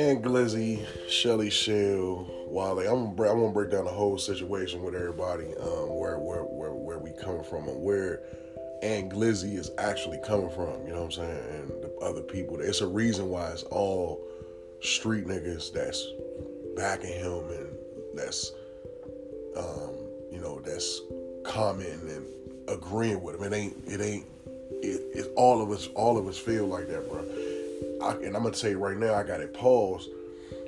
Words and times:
Ant 0.00 0.22
Glizzy, 0.22 0.82
Shelly 1.10 1.50
Shell, 1.50 2.26
Wale. 2.46 2.78
I'm 2.78 3.14
gonna, 3.14 3.30
I'm 3.30 3.38
gonna 3.38 3.52
break 3.52 3.70
down 3.70 3.84
the 3.84 3.90
whole 3.90 4.16
situation 4.16 4.82
with 4.82 4.94
everybody, 4.94 5.44
um, 5.60 5.94
where 5.94 6.18
where 6.18 6.42
where 6.42 6.72
where 6.72 6.98
we 6.98 7.10
coming 7.20 7.44
from 7.44 7.68
and 7.68 7.82
where 7.82 8.22
Ant 8.82 9.12
Glizzy 9.12 9.58
is 9.58 9.70
actually 9.76 10.18
coming 10.24 10.48
from. 10.48 10.86
You 10.86 10.94
know 10.94 11.02
what 11.02 11.04
I'm 11.04 11.12
saying? 11.12 11.44
And 11.50 11.68
the 11.82 11.94
other 12.00 12.22
people. 12.22 12.58
It's 12.62 12.80
a 12.80 12.86
reason 12.86 13.28
why 13.28 13.50
it's 13.50 13.62
all 13.64 14.26
street 14.80 15.26
niggas 15.26 15.70
that's 15.70 16.02
backing 16.76 17.12
him 17.12 17.50
and 17.50 17.68
that's 18.14 18.52
um, 19.54 19.92
you 20.32 20.40
know 20.40 20.62
that's 20.64 21.02
commenting 21.44 22.08
and 22.08 22.26
agreeing 22.70 23.22
with 23.22 23.34
him. 23.34 23.52
It 23.52 23.54
ain't 23.54 23.76
it 23.86 24.00
ain't 24.00 24.24
it, 24.82 25.02
it 25.14 25.32
all 25.36 25.60
of 25.60 25.70
us 25.70 25.88
all 25.94 26.16
of 26.16 26.26
us 26.26 26.38
feel 26.38 26.66
like 26.66 26.88
that, 26.88 27.06
bro. 27.10 27.22
I, 28.02 28.12
and 28.14 28.36
I'm 28.36 28.42
gonna 28.42 28.50
tell 28.52 28.70
you 28.70 28.78
right 28.78 28.96
now, 28.96 29.14
I 29.14 29.22
got 29.22 29.40
it 29.40 29.54
paused. 29.54 30.08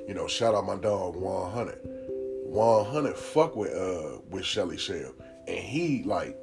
You 0.07 0.13
know, 0.13 0.27
shout 0.27 0.53
out 0.55 0.65
my 0.65 0.75
dog 0.75 1.15
100. 1.15 1.79
100 2.53 3.17
fuck 3.17 3.55
with 3.55 3.73
uh 3.73 4.19
with 4.29 4.45
Shelly 4.45 4.77
Shell, 4.77 5.13
and 5.47 5.57
he 5.57 6.03
like, 6.03 6.37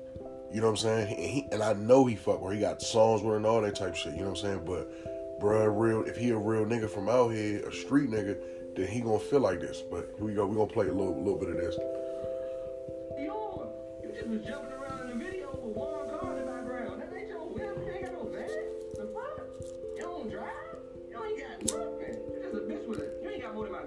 you 0.52 0.60
know 0.60 0.66
what 0.66 0.70
I'm 0.70 0.76
saying? 0.76 1.14
And, 1.14 1.30
he, 1.30 1.46
and 1.52 1.62
I 1.62 1.72
know 1.74 2.04
he 2.06 2.16
fuck 2.16 2.42
where 2.42 2.52
he 2.52 2.60
got 2.60 2.82
songs 2.82 3.22
with 3.22 3.36
and 3.36 3.46
all 3.46 3.60
that 3.60 3.76
type 3.76 3.94
shit. 3.94 4.14
You 4.14 4.22
know 4.22 4.30
what 4.30 4.38
I'm 4.38 4.44
saying? 4.44 4.64
But 4.66 5.40
bruh, 5.40 5.70
real 5.72 6.02
if 6.02 6.16
he 6.16 6.30
a 6.30 6.36
real 6.36 6.64
nigga 6.64 6.90
from 6.90 7.08
out 7.08 7.28
here, 7.28 7.60
a 7.60 7.72
street 7.72 8.10
nigga, 8.10 8.36
then 8.74 8.88
he 8.88 9.00
gonna 9.00 9.20
feel 9.20 9.40
like 9.40 9.60
this. 9.60 9.82
But 9.88 10.12
here 10.16 10.26
we 10.26 10.34
go. 10.34 10.46
We 10.46 10.56
gonna 10.56 10.66
play 10.66 10.88
a 10.88 10.92
little 10.92 11.16
little 11.16 11.38
bit 11.38 11.50
of 11.50 11.56
this. 11.56 11.76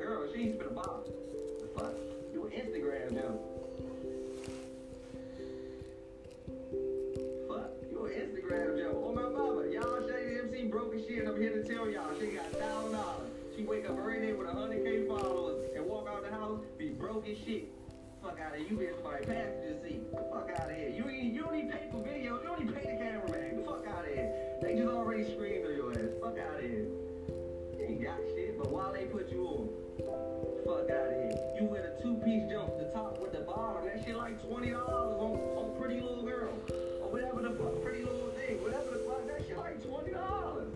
Girl. 0.03 0.27
She 0.33 0.41
ain't 0.41 0.55
spit 0.55 0.67
a 0.67 0.73
box. 0.73 1.09
The 1.61 1.67
fuck? 1.79 1.93
You 2.33 2.45
an 2.45 2.51
Instagram 2.51 3.13
jump. 3.13 3.39
Fuck? 7.47 7.71
You 7.89 7.97
Instagram 8.11 8.79
jump. 8.79 8.97
Oh 8.99 9.13
my 9.15 9.23
mama. 9.23 9.63
Y'all 9.71 10.07
Shady 10.07 10.39
MC 10.43 10.67
broke 10.67 10.93
as 10.95 11.05
shit. 11.05 11.19
And 11.19 11.29
I'm 11.29 11.39
here 11.39 11.53
to 11.53 11.63
tell 11.63 11.89
y'all. 11.89 12.11
She 12.19 12.27
got 12.27 12.51
thousand 12.51 12.91
dollars. 12.91 13.29
She 13.55 13.63
wake 13.63 13.85
up 13.89 13.97
every 13.97 14.19
day 14.19 14.33
with 14.33 14.47
a 14.47 14.51
hundred 14.51 14.83
K 14.83 15.07
followers 15.07 15.69
and 15.75 15.85
walk 15.85 16.07
out 16.09 16.23
the 16.23 16.31
house, 16.31 16.59
be 16.77 16.89
broke 16.89 17.27
as 17.29 17.37
shit. 17.37 17.69
Fuck 18.21 18.39
out 18.39 18.53
of 18.53 18.59
here. 18.59 18.67
You 18.69 18.77
be 18.77 18.85
in 18.87 18.93
somebody's 18.95 19.27
passenger 19.27 19.77
seat. 19.83 20.11
The 20.11 20.17
fuck 20.31 20.49
out 20.57 20.71
of 20.71 20.75
here. 20.75 20.89
You 20.89 21.09
you 21.09 21.41
don't 21.43 21.55
even 21.55 21.71
pay 21.71 21.87
for 21.91 22.03
video. 22.03 22.41
You 22.41 22.47
don't 22.47 22.61
even 22.61 22.73
pay 22.73 22.91
the 22.91 22.97
cameraman. 22.97 23.57
The 23.57 23.63
fuck 23.63 23.87
out 23.87 24.05
of 24.05 24.11
here. 24.11 24.57
They 24.61 24.75
just 24.75 24.87
already 24.87 25.23
screamed 25.31 25.65
on 25.65 25.75
your 25.75 25.91
ass. 25.91 26.11
Fuck 26.21 26.37
out 26.39 26.55
of 26.55 26.61
here. 26.61 26.87
You 27.77 27.85
ain't 27.87 28.03
got 28.03 28.17
shit, 28.35 28.57
but 28.57 28.71
while 28.71 28.91
they 28.91 29.05
put 29.05 29.29
you 29.29 29.45
on, 29.45 29.82
fuck 30.01 30.89
out 30.89 31.07
of 31.07 31.13
here. 31.13 31.37
You 31.59 31.65
wear 31.65 31.93
a 31.93 32.01
two-piece 32.01 32.49
jump, 32.49 32.77
the 32.79 32.89
top 32.93 33.19
with 33.19 33.33
the 33.33 33.41
bottom. 33.41 33.85
That 33.85 34.03
shit 34.03 34.15
like 34.15 34.41
twenty 34.41 34.71
dollars 34.71 35.17
on, 35.21 35.37
on 35.57 35.75
Pretty 35.79 36.01
Little 36.01 36.23
Girl 36.23 36.53
or 37.01 37.11
whatever 37.11 37.41
the 37.41 37.51
fuck, 37.51 37.83
Pretty 37.83 38.03
Little 38.03 38.33
Thing, 38.33 38.57
whatever 38.63 38.89
the 38.91 39.03
fuck. 39.05 39.27
That 39.27 39.45
shit 39.45 39.57
like 39.57 39.83
twenty 39.85 40.11
dollars. 40.13 40.73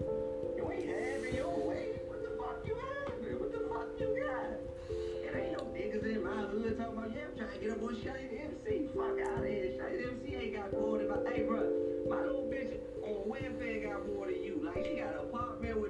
You 0.56 0.72
ain't 0.72 0.86
having 0.86 1.36
your 1.36 1.56
way. 1.66 1.98
What 2.08 2.22
the 2.22 2.30
fuck 2.38 2.62
you 2.66 2.78
having? 2.78 3.40
What 3.40 3.52
the 3.52 3.62
fuck 3.66 3.90
you 4.00 4.10
got? 4.22 4.62
It 4.90 5.36
ain't 5.36 5.52
no 5.58 5.66
niggas 5.74 6.06
in 6.06 6.24
my 6.24 6.42
hood 6.48 6.78
talking 6.78 6.98
about, 6.98 7.12
yeah, 7.12 7.28
I'm 7.28 7.38
trying 7.38 7.54
to 7.54 7.60
get 7.60 7.72
up 7.72 7.84
on 7.84 7.96
Shady 7.98 8.38
MC. 8.40 8.88
Fuck 8.96 9.20
out 9.20 9.44
of 9.44 9.50
here. 9.50 9.76
Shady 9.76 9.98
the 9.98 10.12
MC 10.14 10.36
ain't 10.36 10.56
got 10.56 10.72
more 10.74 10.98
than 10.98 11.10
my, 11.10 11.18
hey, 11.28 11.44
bro, 11.44 11.60
my 12.08 12.22
little 12.22 12.48
bitch 12.48 12.80
on 13.04 13.28
welfare 13.28 13.80
got 13.84 14.08
more 14.08 14.28
than 14.28 14.40
you. 14.44 14.62
Like, 14.64 14.86
she 14.86 14.96
got 15.02 15.14
an 15.14 15.28
apartment 15.28 15.82
with 15.82 15.87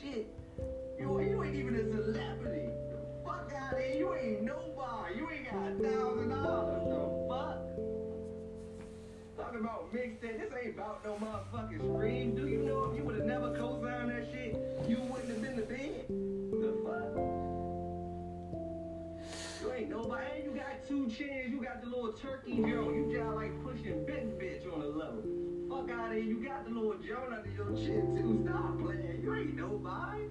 shit. 0.00 0.26
You, 0.98 1.20
you 1.20 1.42
ain't 1.44 1.54
even 1.54 1.74
a 1.76 1.84
celebrity. 1.92 2.70
Fuck 3.24 3.52
out 3.54 3.74
of 3.74 3.78
here. 3.78 3.94
You 3.96 4.14
ain't 4.14 4.42
nobody. 4.42 5.16
You 5.16 5.30
ain't 5.30 5.44
got 5.44 5.56
a 5.56 5.74
thousand 5.74 6.28
dollars. 6.30 6.84
The 6.88 7.00
fuck? 7.28 7.58
Talking 9.36 9.60
about 9.60 9.92
mixtape, 9.92 10.38
this 10.40 10.52
ain't 10.62 10.74
about 10.74 11.04
no 11.04 11.16
motherfucking 11.16 11.94
stream. 11.94 12.34
Do 12.34 12.48
you 12.48 12.58
know 12.58 12.90
if 12.90 12.96
you 12.96 13.04
would 13.04 13.16
have 13.16 13.26
never 13.26 13.54
co-signed 13.56 14.10
that 14.10 14.26
shit, 14.32 14.56
you 14.88 14.98
wouldn't 15.02 15.28
have 15.28 15.42
been 15.42 15.56
the 15.56 15.62
bed? 15.62 16.06
The 16.08 16.72
fuck? 16.84 17.36
You 19.62 19.72
ain't 19.72 19.90
nobody. 19.90 20.24
And 20.36 20.44
you 20.44 20.50
got 20.52 20.86
two 20.88 21.08
chins. 21.10 21.50
You 21.50 21.60
got 21.62 21.82
the 21.82 21.88
little 21.88 22.12
turkey 22.12 22.56
joint. 22.56 22.96
You 22.96 23.10
just 23.12 23.34
like 23.34 23.52
pushing 23.62 24.06
big 24.06 24.38
bitch 24.38 24.72
on 24.72 24.80
the 24.80 24.86
level. 24.86 25.22
Fuck 25.68 25.90
out 25.90 26.10
of 26.10 26.16
here. 26.16 26.22
You 26.22 26.44
got 26.44 26.64
the 26.64 26.70
little 26.70 26.94
joint 26.94 27.32
under 27.34 27.50
your 27.50 27.74
chin 27.74 28.14
too. 28.14 28.46
Stop 28.46 28.78
playing. 28.78 29.20
You 29.22 29.34
ain't 29.34 29.56
nobody. 29.56 30.30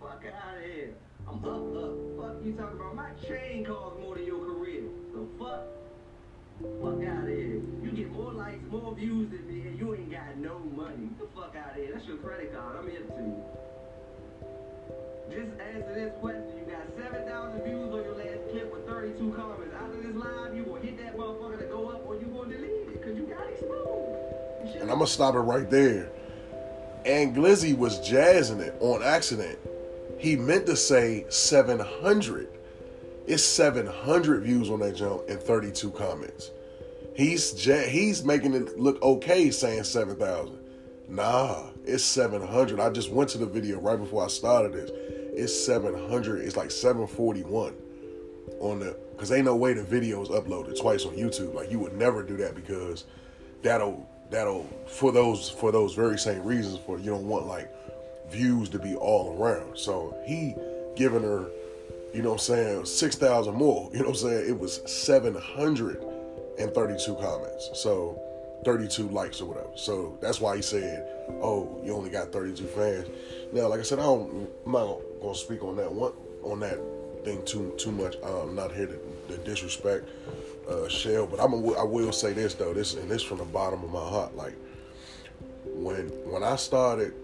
Fuck 0.00 0.22
out 0.26 0.56
of 0.56 0.62
here. 0.62 0.94
I'm 1.26 1.38
up, 1.42 1.74
up. 1.74 1.94
Fuck 2.18 2.44
you 2.44 2.52
talking 2.52 2.78
about? 2.78 2.94
My 2.94 3.10
chain 3.26 3.64
costs 3.64 3.98
more 4.00 4.14
than 4.14 4.26
your 4.26 4.38
career. 4.38 4.82
The 5.14 5.26
fuck? 5.38 5.66
Fuck 6.78 7.02
out 7.02 7.26
of 7.26 7.34
here. 7.34 7.58
You 7.82 7.90
get 7.94 8.10
more 8.12 8.32
likes, 8.32 8.62
more 8.70 8.94
views 8.94 9.30
than 9.30 9.46
me, 9.46 9.66
and 9.66 9.78
you 9.78 9.94
ain't 9.94 10.10
got 10.10 10.36
no 10.38 10.58
money. 10.60 11.10
The 11.18 11.26
fuck 11.34 11.54
out 11.58 11.74
of 11.74 11.76
here. 11.76 11.90
That's 11.94 12.06
your 12.06 12.18
credit 12.18 12.54
card. 12.54 12.76
I'm 12.78 12.90
here 12.90 13.02
to 13.02 13.22
you. 13.22 13.42
Just 15.30 15.50
answer 15.58 15.94
this 15.94 16.12
question. 16.20 16.54
You 16.54 16.66
got 16.70 16.86
7,000 16.94 17.62
views 17.64 17.90
on 17.90 18.02
your 18.04 18.14
last 18.14 18.42
clip 18.50 18.70
with 18.70 18.86
32 18.86 19.32
comments. 19.34 19.74
After 19.74 19.98
this 20.02 20.14
live, 20.14 20.54
you 20.54 20.62
gonna 20.64 20.84
hit 20.84 20.98
that 20.98 21.16
motherfucker 21.16 21.58
to 21.58 21.66
go 21.66 21.88
up 21.88 22.06
or 22.06 22.14
you 22.20 22.26
gonna 22.26 22.52
delete 22.52 22.91
it 22.91 22.91
And 24.80 24.90
I'm 24.90 24.98
gonna 24.98 25.06
stop 25.06 25.34
it 25.34 25.40
right 25.40 25.68
there. 25.70 26.10
Ant 27.04 27.34
Glizzy 27.34 27.76
was 27.76 28.00
jazzing 28.00 28.60
it 28.60 28.74
on 28.80 29.02
accident. 29.02 29.58
He 30.18 30.36
meant 30.36 30.66
to 30.66 30.76
say 30.76 31.26
700. 31.28 32.48
It's 33.26 33.42
700 33.42 34.42
views 34.42 34.70
on 34.70 34.80
that 34.80 34.96
jump 34.96 35.28
and 35.28 35.40
32 35.40 35.90
comments. 35.92 36.50
He's 37.14 37.64
he's 37.64 38.24
making 38.24 38.54
it 38.54 38.78
look 38.78 39.02
okay 39.02 39.50
saying 39.50 39.84
7,000. 39.84 40.58
Nah, 41.08 41.66
it's 41.84 42.04
700. 42.04 42.80
I 42.80 42.90
just 42.90 43.10
went 43.10 43.30
to 43.30 43.38
the 43.38 43.46
video 43.46 43.78
right 43.80 43.98
before 43.98 44.24
I 44.24 44.28
started 44.28 44.72
this. 44.72 44.90
It's 45.34 45.66
700. 45.66 46.44
It's 46.44 46.56
like 46.56 46.70
741 46.70 47.74
on 48.60 48.80
the 48.80 48.96
because 49.12 49.30
ain't 49.32 49.44
no 49.44 49.56
way 49.56 49.72
the 49.72 49.82
video 49.82 50.22
is 50.22 50.28
uploaded 50.28 50.80
twice 50.80 51.04
on 51.04 51.12
YouTube. 51.12 51.54
Like 51.54 51.70
you 51.70 51.78
would 51.78 51.94
never 51.94 52.22
do 52.22 52.36
that 52.38 52.54
because 52.54 53.04
that'll 53.62 54.06
that'll 54.30 54.66
for 54.86 55.12
those 55.12 55.50
for 55.50 55.72
those 55.72 55.94
very 55.94 56.18
same 56.18 56.42
reasons 56.42 56.78
for 56.78 56.98
you 56.98 57.10
don't 57.10 57.26
want 57.26 57.46
like 57.46 57.70
views 58.30 58.68
to 58.70 58.78
be 58.78 58.94
all 58.96 59.36
around. 59.38 59.78
So 59.78 60.16
he 60.24 60.54
giving 60.96 61.22
her, 61.22 61.46
you 62.14 62.22
know 62.22 62.30
what 62.30 62.48
I'm 62.48 62.54
saying, 62.56 62.84
six 62.86 63.16
thousand 63.16 63.54
more. 63.54 63.90
You 63.92 64.00
know 64.00 64.06
what 64.06 64.22
I'm 64.22 64.28
saying? 64.28 64.48
It 64.48 64.58
was 64.58 64.80
seven 64.90 65.34
hundred 65.34 66.02
and 66.58 66.72
thirty-two 66.74 67.14
comments. 67.16 67.70
So 67.74 68.20
32 68.64 69.08
likes 69.08 69.40
or 69.40 69.46
whatever. 69.46 69.70
So 69.74 70.16
that's 70.20 70.40
why 70.40 70.56
he 70.56 70.62
said, 70.62 71.06
"Oh, 71.42 71.80
you 71.84 71.94
only 71.94 72.10
got 72.10 72.32
32 72.32 72.64
fans." 72.66 73.08
Now, 73.52 73.68
like 73.68 73.80
I 73.80 73.82
said, 73.82 73.98
I 73.98 74.02
don't, 74.02 74.48
I'm 74.64 74.72
not 74.72 75.00
gonna 75.20 75.34
speak 75.34 75.62
on 75.64 75.76
that 75.76 75.92
one 75.92 76.12
on 76.42 76.60
that 76.60 76.78
thing 77.24 77.44
too 77.44 77.74
too 77.76 77.92
much. 77.92 78.16
I'm 78.22 78.54
not 78.54 78.72
here 78.72 78.86
to, 78.86 78.98
to 79.28 79.36
disrespect 79.38 80.08
uh, 80.68 80.88
Shell, 80.88 81.26
but 81.26 81.40
I'm 81.40 81.52
a, 81.52 81.72
I 81.72 81.84
will 81.84 82.12
say 82.12 82.32
this 82.32 82.54
though. 82.54 82.72
This 82.72 82.94
and 82.94 83.10
this 83.10 83.22
from 83.22 83.38
the 83.38 83.44
bottom 83.44 83.82
of 83.82 83.90
my 83.90 84.00
heart. 84.00 84.36
Like 84.36 84.54
when 85.64 86.08
when 86.30 86.42
I 86.42 86.56
started, 86.56 87.14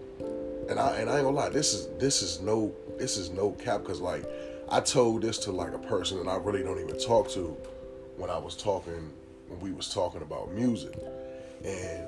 and 0.69 0.79
I 0.79 0.97
and 0.97 1.09
I 1.09 1.17
ain't 1.17 1.23
gonna 1.23 1.31
lie, 1.31 1.49
this 1.49 1.73
is 1.73 1.87
this 1.99 2.21
is 2.21 2.41
no 2.41 2.73
this 2.97 3.17
is 3.17 3.29
no 3.29 3.51
cap 3.51 3.81
because 3.81 4.01
like 4.01 4.25
I 4.69 4.79
told 4.79 5.21
this 5.21 5.37
to 5.39 5.51
like 5.51 5.73
a 5.73 5.79
person 5.79 6.23
that 6.23 6.29
I 6.29 6.37
really 6.37 6.63
don't 6.63 6.79
even 6.79 6.99
talk 6.99 7.29
to 7.31 7.57
when 8.17 8.29
I 8.29 8.37
was 8.37 8.55
talking 8.55 9.11
when 9.47 9.59
we 9.59 9.71
was 9.71 9.93
talking 9.93 10.21
about 10.21 10.51
music, 10.53 10.95
and 11.65 12.07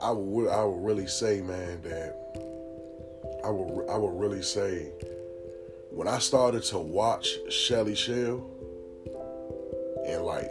I 0.00 0.10
would 0.10 0.48
I 0.48 0.64
would 0.64 0.84
really 0.84 1.06
say, 1.06 1.40
man, 1.40 1.80
that 1.82 2.14
I 3.44 3.50
would 3.50 3.88
I 3.88 3.96
would 3.96 4.20
really 4.20 4.42
say 4.42 4.92
when 5.90 6.06
I 6.06 6.18
started 6.18 6.62
to 6.64 6.78
watch 6.78 7.28
Shelly 7.50 7.94
Shell 7.94 8.44
and 10.06 10.22
like 10.22 10.50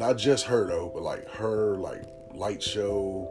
not 0.00 0.16
just 0.16 0.46
her 0.46 0.66
though, 0.66 0.90
but 0.92 1.02
like 1.02 1.28
her 1.28 1.76
like 1.76 2.02
light 2.34 2.62
show, 2.62 3.28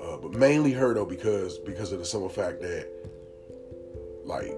uh, 0.00 0.18
but 0.18 0.32
mainly 0.32 0.72
her 0.72 0.92
though 0.92 1.06
because 1.06 1.58
because 1.58 1.90
of 1.90 1.98
the 1.98 2.04
simple 2.04 2.28
fact 2.28 2.60
that 2.60 2.86
like 4.24 4.54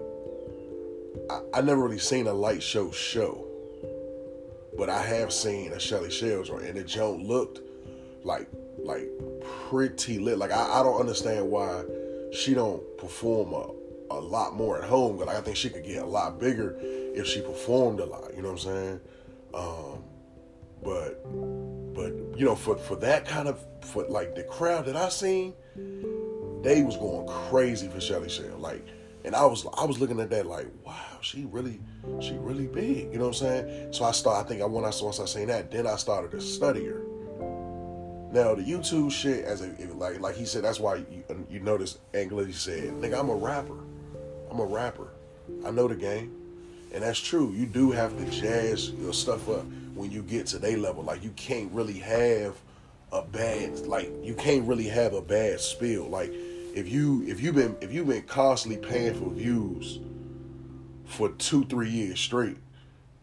I, 1.31 1.58
I 1.58 1.61
never 1.62 1.81
really 1.81 2.00
seen 2.00 2.26
a 2.26 2.32
light 2.32 2.61
show 2.61 2.91
show, 2.91 3.47
but 4.76 4.91
I 4.91 5.00
have 5.00 5.32
seen 5.32 5.73
a 5.73 5.79
Shelly 5.79 6.11
Shell 6.11 6.43
joint 6.43 6.64
and 6.64 6.76
the 6.76 6.82
joint 6.82 7.23
looked 7.23 7.61
like 8.25 8.49
like 8.76 9.09
pretty 9.69 10.19
lit. 10.19 10.38
Like 10.38 10.50
I, 10.50 10.81
I 10.81 10.82
don't 10.82 10.99
understand 10.99 11.49
why 11.49 11.85
she 12.32 12.52
don't 12.52 12.82
perform 12.99 13.52
a, 13.52 14.14
a 14.14 14.19
lot 14.20 14.56
more 14.56 14.82
at 14.82 14.88
home. 14.88 15.19
Like 15.19 15.37
I 15.37 15.41
think 15.41 15.56
she 15.56 15.70
could 15.70 15.85
get 15.85 16.02
a 16.02 16.06
lot 16.06 16.41
bigger 16.41 16.76
if 16.81 17.29
she 17.29 17.43
performed 17.43 18.00
a 18.00 18.06
lot. 18.06 18.35
You 18.35 18.43
know 18.43 18.50
what 18.50 18.67
I'm 18.67 18.73
saying? 18.75 19.00
Um, 19.55 19.96
but 20.82 21.23
but 21.94 22.12
you 22.38 22.44
know, 22.44 22.55
for 22.55 22.76
for 22.76 22.96
that 22.96 23.26
kind 23.26 23.49
of 23.49 23.58
for 23.81 24.05
like 24.05 24.34
the 24.34 24.43
crowd 24.44 24.87
that 24.87 24.96
I 24.96 25.08
seen, 25.08 25.55
they 26.62 26.82
was 26.82 26.96
going 26.96 27.26
crazy 27.26 27.88
for 27.88 28.00
Shelly 28.00 28.28
Shell. 28.28 28.58
Like, 28.58 28.84
and 29.25 29.34
I 29.34 29.44
was 29.46 29.67
I 29.78 29.84
was 29.84 29.99
looking 29.99 30.20
at 30.20 30.31
that 30.31 30.46
like, 30.46 30.67
wow, 30.84 31.19
she 31.23 31.46
really 31.46 31.81
she 32.20 32.34
really 32.34 32.67
big. 32.67 33.12
You 33.12 33.19
know 33.19 33.28
what 33.28 33.43
I'm 33.43 33.67
saying? 33.67 33.93
So 33.93 34.05
I 34.05 34.12
start. 34.12 34.44
I 34.44 34.49
think 34.49 34.62
I 34.62 34.67
when 34.67 34.84
I 34.84 34.93
once 35.00 35.20
I 35.20 35.25
seen 35.25 35.49
that, 35.49 35.70
then 35.70 35.87
I 35.87 35.96
started 35.96 36.31
to 36.32 36.40
study 36.40 36.84
her. 36.87 37.02
Now 38.32 38.55
the 38.55 38.62
YouTube 38.62 39.11
shit, 39.11 39.44
as 39.44 39.62
a 39.62 39.69
like 39.94 40.20
like 40.20 40.37
he 40.37 40.44
said, 40.44 40.64
that's 40.64 40.78
why 40.78 40.96
you, 40.96 41.25
uh, 41.31 41.34
you 41.50 41.61
notice 41.61 41.99
Ant 42.12 42.31
Glizzy 42.31 42.55
said, 42.55 42.90
"Nigga, 43.00 43.19
I'm 43.19 43.31
a 43.31 43.34
rapper. 43.34 43.78
I'm 44.50 44.61
a 44.61 44.67
rapper. 44.67 45.08
I 45.64 45.70
know 45.70 45.88
the 45.88 45.96
game." 45.96 46.43
And 46.93 47.02
that's 47.02 47.19
true. 47.19 47.52
You 47.52 47.67
do 47.67 47.90
have 47.90 48.17
to 48.17 48.25
jazz 48.31 48.90
your 48.90 49.12
stuff 49.12 49.49
up 49.49 49.64
when 49.97 50.11
you 50.11 50.23
get 50.23 50.47
to 50.49 50.59
their 50.59 50.77
level. 50.77 51.03
Like 51.03 51.25
you 51.25 51.31
can't 51.31 51.71
really 51.73 51.99
have 51.99 52.57
a 53.13 53.23
bad 53.23 53.79
like 53.87 54.11
you 54.23 54.35
can't 54.35 54.67
really 54.67 54.89
have 54.89 55.15
a 55.15 55.23
bad 55.23 55.61
spill. 55.61 56.05
Like 56.05 56.31
if 56.33 56.89
you 56.89 57.25
if 57.27 57.41
you've 57.41 57.55
been 57.55 57.77
if 57.81 57.93
you've 57.93 58.09
been 58.09 58.23
constantly 58.23 58.81
paying 58.87 59.15
for 59.15 59.31
views 59.31 60.01
for 61.07 61.31
two, 61.31 61.65
three 61.65 61.89
years 61.89 62.21
straight, 62.21 62.59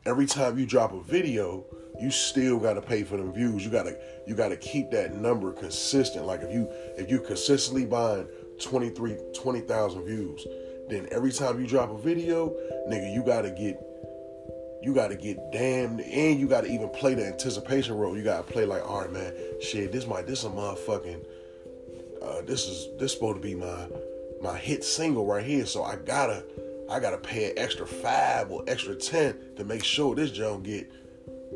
every 0.05 0.25
time 0.25 0.57
you 0.57 0.65
drop 0.65 0.93
a 0.93 1.01
video, 1.01 1.63
you 1.99 2.09
still 2.09 2.59
gotta 2.59 2.81
pay 2.81 3.03
for 3.03 3.17
them 3.17 3.31
views. 3.31 3.63
You 3.63 3.71
gotta 3.71 3.97
you 4.25 4.35
gotta 4.35 4.57
keep 4.57 4.89
that 4.91 5.15
number 5.15 5.51
consistent. 5.51 6.25
Like 6.25 6.41
if 6.41 6.51
you 6.51 6.67
if 6.97 7.09
you 7.09 7.19
consistently 7.19 7.85
buying 7.85 8.25
23, 8.59 9.17
20,000 9.33 10.05
views, 10.05 10.45
then 10.89 11.07
every 11.11 11.31
time 11.31 11.59
you 11.59 11.67
drop 11.67 11.89
a 11.91 11.97
video, 11.97 12.49
nigga, 12.89 13.13
you 13.13 13.23
gotta 13.23 13.51
get 13.51 13.79
you 14.83 14.93
gotta 14.93 15.15
get 15.15 15.37
damn 15.51 15.99
and 15.99 16.39
you 16.39 16.47
gotta 16.47 16.67
even 16.67 16.89
play 16.89 17.15
the 17.15 17.25
anticipation 17.25 17.97
role. 17.97 18.17
You 18.17 18.23
gotta 18.23 18.43
play 18.43 18.65
like, 18.65 18.87
all 18.87 19.01
right, 19.01 19.11
man, 19.11 19.33
shit, 19.61 19.91
this 19.91 20.05
might 20.05 20.27
this 20.27 20.43
a 20.43 20.49
motherfucking 20.49 21.23
uh, 22.23 22.41
this 22.41 22.67
is 22.67 22.87
this 22.97 23.13
supposed 23.13 23.35
to 23.35 23.41
be 23.41 23.55
my 23.55 23.87
my 24.41 24.57
hit 24.57 24.83
single 24.83 25.25
right 25.25 25.45
here. 25.45 25.65
So 25.65 25.83
I 25.83 25.97
gotta 25.97 26.43
I 26.89 26.99
gotta 26.99 27.17
pay 27.17 27.51
an 27.51 27.57
extra 27.57 27.85
five 27.85 28.51
or 28.51 28.63
extra 28.67 28.95
ten 28.95 29.35
to 29.57 29.63
make 29.63 29.83
sure 29.83 30.15
this 30.15 30.31
joint 30.31 30.63
get 30.63 30.91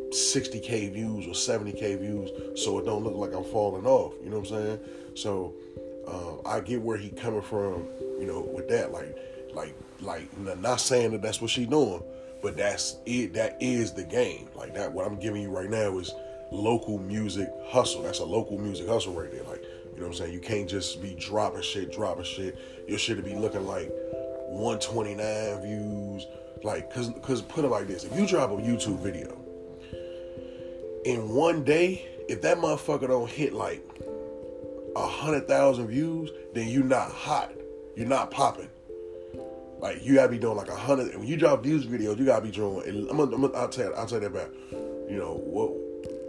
60k 0.10 0.94
views 0.94 1.26
or 1.28 1.32
70k 1.32 2.00
views, 2.00 2.62
so 2.64 2.80
it 2.80 2.86
don't 2.86 3.04
look 3.04 3.16
like 3.16 3.34
I'm 3.34 3.44
falling 3.46 3.86
off. 3.86 4.14
You 4.24 4.30
know 4.30 4.40
what 4.40 4.52
I'm 4.52 4.56
saying? 4.56 4.80
So 5.16 5.54
um, 6.08 6.42
I 6.46 6.60
get 6.60 6.82
where 6.82 6.98
he 6.98 7.10
coming 7.10 7.42
from. 7.42 7.86
You 8.20 8.26
know, 8.26 8.42
with 8.42 8.68
that, 8.70 8.92
like, 8.92 9.16
like, 9.54 9.76
like, 10.02 10.38
not 10.60 10.80
saying 10.80 11.12
that 11.12 11.22
that's 11.22 11.42
what 11.42 11.52
she 11.52 11.66
doing, 11.66 12.02
but 12.48 12.56
that's 12.56 12.96
it. 13.06 13.34
That 13.34 13.58
is 13.60 13.92
the 13.92 14.06
game. 14.06 14.48
Like 14.56 14.74
that. 14.76 14.94
What 14.94 15.06
I'm 15.06 15.20
giving 15.20 15.42
you 15.42 15.50
right 15.50 15.70
now 15.70 16.00
is 16.00 16.14
local 16.50 16.98
music 16.98 17.50
hustle. 17.66 18.04
That's 18.04 18.20
a 18.20 18.26
local 18.26 18.58
music 18.58 18.88
hustle 18.88 19.12
right 19.12 19.30
there. 19.30 19.44
Like, 19.44 19.62
you 19.64 19.98
know 19.98 20.04
what 20.04 20.08
I'm 20.08 20.14
saying? 20.14 20.34
You 20.34 20.40
can't 20.40 20.70
just 20.70 21.02
be 21.02 21.14
dropping 21.16 21.62
shit, 21.62 21.92
dropping 21.92 22.24
shit. 22.24 22.58
Your 22.88 22.98
shit 23.00 23.18
to 23.18 23.22
be 23.22 23.36
looking 23.36 23.68
like 23.68 23.92
129 24.48 25.62
views. 25.62 26.26
Like, 26.64 26.90
cause, 26.90 27.12
cause 27.22 27.42
put 27.42 27.66
it 27.66 27.68
like 27.68 27.88
this: 27.88 28.06
if 28.06 28.18
you 28.18 28.26
drop 28.26 28.52
a 28.52 28.54
YouTube 28.54 29.00
video 29.00 29.38
in 31.04 31.28
one 31.28 31.66
day, 31.66 32.08
if 32.30 32.42
that 32.44 32.60
motherfucker 32.60 33.10
don't 33.10 33.30
hit 33.30 33.52
like 33.52 33.86
a 34.96 35.06
hundred 35.06 35.50
thousand 35.50 35.88
views, 35.88 36.30
then 36.54 36.70
you're 36.70 36.86
not 36.86 37.12
hot. 37.12 37.52
You're 37.98 38.08
not 38.08 38.32
popping. 38.32 38.70
Like 39.80 40.04
you 40.04 40.16
gotta 40.16 40.30
be 40.30 40.40
doing 40.40 40.58
like 40.58 40.70
a 40.70 40.76
hundred. 40.76 41.16
When 41.16 41.28
you 41.28 41.38
drop 41.38 41.64
these 41.64 41.86
videos, 41.86 42.18
you 42.18 42.26
gotta 42.26 42.44
be 42.44 42.52
doing. 42.52 43.08
I'm 43.10 43.18
gonna, 43.18 43.36
I'm 43.36 43.42
gonna, 43.42 43.54
I'll 43.54 43.70
tell 43.70 43.86
you, 43.86 43.94
I'll 43.94 44.08
tell 44.08 44.22
you 44.22 44.30
that 44.30 44.34
back. 44.34 44.50
You 45.10 45.18
know 45.18 45.36
what? 45.36 45.72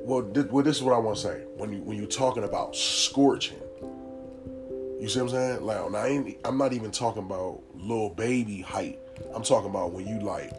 Well, 0.04 0.22
this, 0.22 0.44
well, 0.46 0.64
this 0.64 0.76
is 0.76 0.82
what 0.82 0.94
I 0.94 0.98
want 0.98 1.16
to 1.16 1.22
say. 1.22 1.44
When 1.56 1.72
you 1.72 1.80
when 1.80 1.96
you're 1.96 2.06
talking 2.06 2.44
about 2.44 2.76
scorching, 2.76 3.58
you 5.00 5.08
see 5.08 5.20
what 5.20 5.32
I'm 5.32 5.60
saying? 5.60 5.62
Like, 5.62 5.94
I 5.94 6.08
ain't, 6.08 6.38
I'm 6.44 6.58
not 6.58 6.72
even 6.72 6.90
talking 6.90 7.22
about 7.22 7.62
little 7.74 8.10
baby 8.10 8.60
height. 8.60 8.98
I'm 9.34 9.42
talking 9.42 9.70
about 9.70 9.92
when 9.92 10.06
you 10.06 10.20
like, 10.20 10.52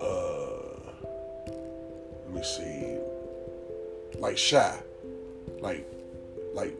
uh, 0.00 1.02
let 2.24 2.34
me 2.34 2.42
see, 2.42 2.98
like 4.18 4.36
shy, 4.38 4.78
like, 5.60 5.86
like, 6.54 6.76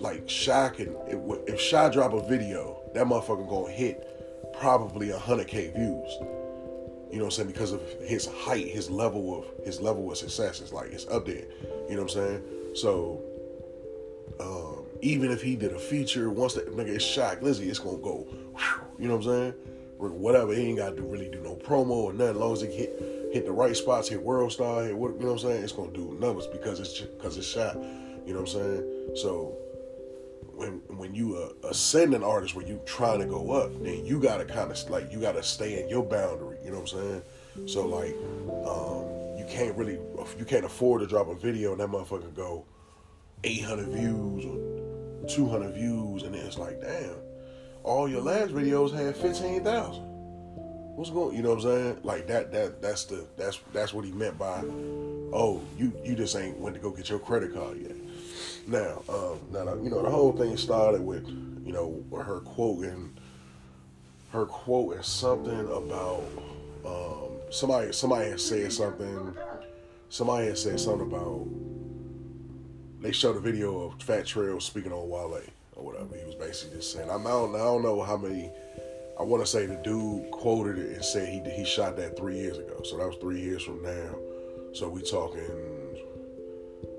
like 0.00 0.28
shy 0.28 0.68
can 0.70 0.96
if, 1.06 1.48
if 1.48 1.60
shy 1.60 1.88
drop 1.90 2.12
a 2.12 2.28
video, 2.28 2.80
that 2.94 3.06
motherfucker 3.06 3.48
gonna 3.48 3.72
hit 3.72 4.11
probably 4.58 5.08
100k 5.08 5.74
views. 5.74 6.18
You 7.10 7.18
know 7.18 7.24
what 7.24 7.24
I'm 7.24 7.30
saying? 7.30 7.48
Because 7.48 7.72
of 7.72 7.82
his 8.04 8.26
height, 8.26 8.68
his 8.68 8.90
level 8.90 9.38
of 9.38 9.66
his 9.66 9.80
level 9.80 10.10
of 10.10 10.16
success 10.16 10.60
is 10.60 10.72
like 10.72 10.90
it's 10.92 11.06
up 11.08 11.26
there. 11.26 11.44
You 11.88 11.96
know 11.96 12.02
what 12.02 12.16
I'm 12.16 12.40
saying? 12.40 12.42
So 12.74 13.22
um, 14.40 14.86
even 15.02 15.30
if 15.30 15.42
he 15.42 15.56
did 15.56 15.72
a 15.72 15.78
feature, 15.78 16.30
once 16.30 16.54
that 16.54 16.74
nigga 16.74 16.88
is 16.88 17.02
Shy 17.02 17.36
Glizzy, 17.36 17.68
it's 17.68 17.78
gonna 17.78 17.98
go. 17.98 18.26
You 18.98 19.08
know 19.08 19.16
what 19.16 19.26
I'm 19.26 19.52
saying? 19.52 19.54
Whatever, 19.98 20.52
he 20.54 20.68
ain't 20.68 20.78
gotta 20.78 20.96
do 20.96 21.02
really 21.02 21.28
do 21.28 21.40
no 21.40 21.56
promo 21.56 21.90
or 21.90 22.12
nothing. 22.12 22.36
As 22.36 22.40
long 22.40 22.52
as 22.52 22.60
he 22.60 22.68
hit 22.68 23.30
hit 23.32 23.46
the 23.46 23.52
right 23.52 23.76
spots, 23.76 24.08
hit 24.08 24.22
World 24.22 24.52
Star, 24.52 24.84
hit 24.84 24.96
what 24.96 25.14
you 25.14 25.20
know 25.20 25.32
what 25.32 25.42
I'm 25.42 25.50
saying? 25.50 25.64
It's 25.64 25.72
gonna 25.72 25.92
do 25.92 26.16
numbers 26.20 26.46
because 26.46 26.80
it's 26.80 27.00
because 27.00 27.36
it's 27.36 27.46
shot. 27.46 27.76
You 28.26 28.34
know 28.34 28.40
what 28.42 28.54
I'm 28.54 28.60
saying? 28.60 29.16
So 29.16 29.56
when 30.54 30.82
when 30.96 31.14
you 31.14 31.36
uh, 31.36 31.68
ascend 31.68 32.14
an 32.14 32.22
artist 32.22 32.54
where 32.54 32.66
you 32.66 32.80
trying 32.86 33.20
to 33.20 33.26
go 33.26 33.52
up, 33.52 33.70
then 33.82 34.04
you 34.04 34.20
gotta 34.20 34.44
kind 34.44 34.70
of 34.70 34.90
like 34.90 35.10
you 35.12 35.20
gotta 35.20 35.42
stay 35.42 35.82
in 35.82 35.88
your 35.88 36.02
boundary. 36.02 36.58
You 36.64 36.70
know 36.70 36.80
what 36.80 36.92
I'm 36.92 36.98
saying? 36.98 37.22
So 37.66 37.86
like, 37.86 38.14
um, 38.66 39.38
you 39.38 39.46
can't 39.48 39.76
really 39.76 39.98
you 40.38 40.44
can't 40.44 40.64
afford 40.64 41.00
to 41.00 41.06
drop 41.06 41.28
a 41.28 41.34
video 41.34 41.72
and 41.72 41.80
that 41.80 41.88
motherfucker 41.88 42.34
go 42.34 42.64
800 43.44 43.88
views 43.88 44.44
or 44.44 45.28
200 45.28 45.74
views, 45.74 46.22
and 46.22 46.34
then 46.34 46.46
it's 46.46 46.58
like, 46.58 46.80
damn, 46.80 47.16
all 47.82 48.08
your 48.08 48.22
last 48.22 48.52
videos 48.52 48.92
had 48.94 49.16
15,000. 49.16 50.12
What's 50.94 51.10
going? 51.10 51.36
You 51.36 51.42
know 51.42 51.54
what 51.54 51.64
I'm 51.64 51.70
saying? 51.70 52.00
Like 52.02 52.26
that. 52.26 52.52
That 52.52 52.82
that's 52.82 53.04
the 53.04 53.26
that's 53.36 53.58
that's 53.72 53.94
what 53.94 54.04
he 54.04 54.12
meant 54.12 54.38
by, 54.38 54.62
oh, 55.32 55.62
you 55.78 55.90
you 56.04 56.14
just 56.14 56.36
ain't 56.36 56.58
went 56.58 56.74
to 56.74 56.82
go 56.82 56.90
get 56.90 57.08
your 57.08 57.18
credit 57.18 57.54
card 57.54 57.80
yet. 57.80 57.96
Now, 58.66 59.02
um, 59.08 59.38
now 59.50 59.74
you 59.74 59.90
know 59.90 60.02
the 60.02 60.10
whole 60.10 60.32
thing 60.32 60.56
started 60.56 61.00
with 61.02 61.26
you 61.28 61.72
know 61.72 62.02
her 62.16 62.40
quoting, 62.40 63.16
her 64.30 64.46
quoting 64.46 65.02
something 65.02 65.60
about 65.60 66.24
um, 66.84 67.38
somebody 67.50 67.92
somebody 67.92 68.30
had 68.30 68.40
said 68.40 68.72
something, 68.72 69.34
somebody 70.08 70.46
had 70.46 70.58
said 70.58 70.78
something 70.78 71.06
about 71.08 71.46
they 73.02 73.10
showed 73.10 73.36
a 73.36 73.40
video 73.40 73.80
of 73.80 74.00
Fat 74.00 74.26
Trel 74.26 74.60
speaking 74.60 74.92
on 74.92 75.08
Wale 75.08 75.40
or 75.74 75.84
whatever. 75.84 76.16
He 76.16 76.24
was 76.24 76.36
basically 76.36 76.76
just 76.76 76.92
saying, 76.92 77.10
I'm, 77.10 77.26
I 77.26 77.30
don't, 77.30 77.54
I 77.54 77.58
don't 77.58 77.82
know 77.82 78.00
how 78.02 78.16
many. 78.16 78.48
I 79.18 79.24
want 79.24 79.44
to 79.44 79.50
say 79.50 79.66
the 79.66 79.74
dude 79.76 80.30
quoted 80.30 80.78
it 80.78 80.94
and 80.94 81.04
said 81.04 81.28
he 81.28 81.50
he 81.50 81.64
shot 81.64 81.96
that 81.96 82.16
three 82.16 82.36
years 82.38 82.58
ago. 82.58 82.80
So 82.84 82.96
that 82.96 83.06
was 83.06 83.16
three 83.16 83.40
years 83.40 83.64
from 83.64 83.82
now. 83.82 84.14
So 84.72 84.88
we 84.88 85.02
talking 85.02 85.42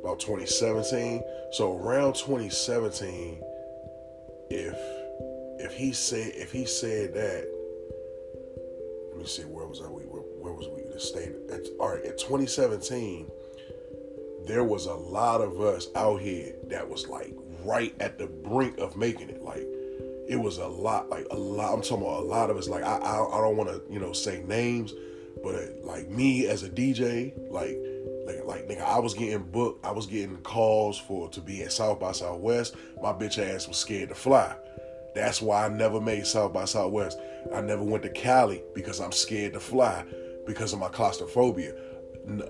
about 0.03 0.19
2017. 0.19 1.23
So 1.51 1.77
around 1.77 2.13
2017, 2.15 3.41
if 4.49 4.77
if 5.59 5.73
he 5.73 5.93
said 5.93 6.31
if 6.35 6.51
he 6.51 6.65
said 6.65 7.13
that, 7.13 7.47
let 9.09 9.17
me 9.17 9.25
see 9.25 9.43
where 9.43 9.65
was 9.65 9.81
I? 9.81 9.87
We 9.87 10.03
where, 10.03 10.21
where 10.21 10.53
was 10.53 10.67
we? 10.67 10.83
The 10.91 10.99
state. 10.99 11.31
At, 11.51 11.61
all 11.79 11.89
right, 11.89 12.03
at 12.03 12.17
2017 12.17 13.31
there 14.45 14.63
was 14.63 14.87
a 14.87 14.93
lot 14.93 15.39
of 15.39 15.61
us 15.61 15.87
out 15.95 16.19
here 16.19 16.53
that 16.67 16.87
was 16.87 17.07
like 17.07 17.33
right 17.63 17.95
at 18.01 18.17
the 18.17 18.27
brink 18.27 18.77
of 18.77 18.97
making 18.97 19.29
it. 19.29 19.41
Like 19.41 19.65
it 20.27 20.39
was 20.39 20.57
a 20.57 20.67
lot, 20.67 21.09
like 21.09 21.25
a 21.31 21.37
lot. 21.37 21.73
I'm 21.73 21.81
talking 21.81 22.05
about 22.05 22.23
a 22.23 22.25
lot 22.25 22.49
of 22.49 22.57
us. 22.57 22.67
Like 22.67 22.83
I, 22.83 22.97
I, 22.97 23.37
I 23.37 23.41
don't 23.41 23.57
want 23.57 23.69
to, 23.69 23.81
you 23.89 23.99
know, 23.99 24.13
say 24.13 24.43
names, 24.45 24.93
but 25.43 25.55
uh, 25.55 25.67
like 25.83 26.09
me 26.09 26.47
as 26.47 26.63
a 26.63 26.69
DJ, 26.69 27.33
like, 27.49 27.77
like, 28.25 28.45
like 28.45 28.67
nigga, 28.67 28.81
I 28.81 28.99
was 28.99 29.13
getting 29.13 29.43
booked. 29.43 29.85
I 29.85 29.91
was 29.91 30.05
getting 30.05 30.37
calls 30.37 30.97
for 30.97 31.29
to 31.29 31.41
be 31.41 31.63
at 31.63 31.71
South 31.71 31.99
by 31.99 32.11
Southwest. 32.11 32.75
My 33.01 33.11
bitch 33.11 33.37
ass 33.37 33.67
was 33.67 33.77
scared 33.77 34.09
to 34.09 34.15
fly. 34.15 34.55
That's 35.15 35.41
why 35.41 35.65
I 35.65 35.69
never 35.69 36.01
made 36.01 36.25
South 36.25 36.53
by 36.53 36.65
Southwest. 36.65 37.19
I 37.53 37.61
never 37.61 37.83
went 37.83 38.03
to 38.03 38.09
Cali 38.09 38.63
because 38.73 38.99
I'm 38.99 39.11
scared 39.11 39.53
to 39.53 39.59
fly 39.59 40.05
because 40.45 40.73
of 40.73 40.79
my 40.79 40.89
claustrophobia. 40.89 41.75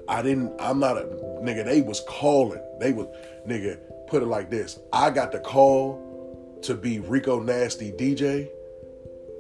I 0.08 0.22
didn't. 0.22 0.54
I'm 0.60 0.80
not 0.80 0.98
a 0.98 1.06
nigga. 1.42 1.66
They 1.66 1.82
was 1.82 2.02
calling. 2.08 2.62
They 2.80 2.94
was 2.94 3.08
nigga. 3.48 3.80
Put 4.08 4.22
it 4.22 4.28
like 4.28 4.50
this. 4.50 4.80
I 4.92 5.10
got 5.10 5.32
the 5.32 5.40
call 5.40 6.60
to 6.62 6.76
be 6.76 7.00
Rico 7.00 7.40
Nasty 7.40 7.92
DJ 7.92 8.50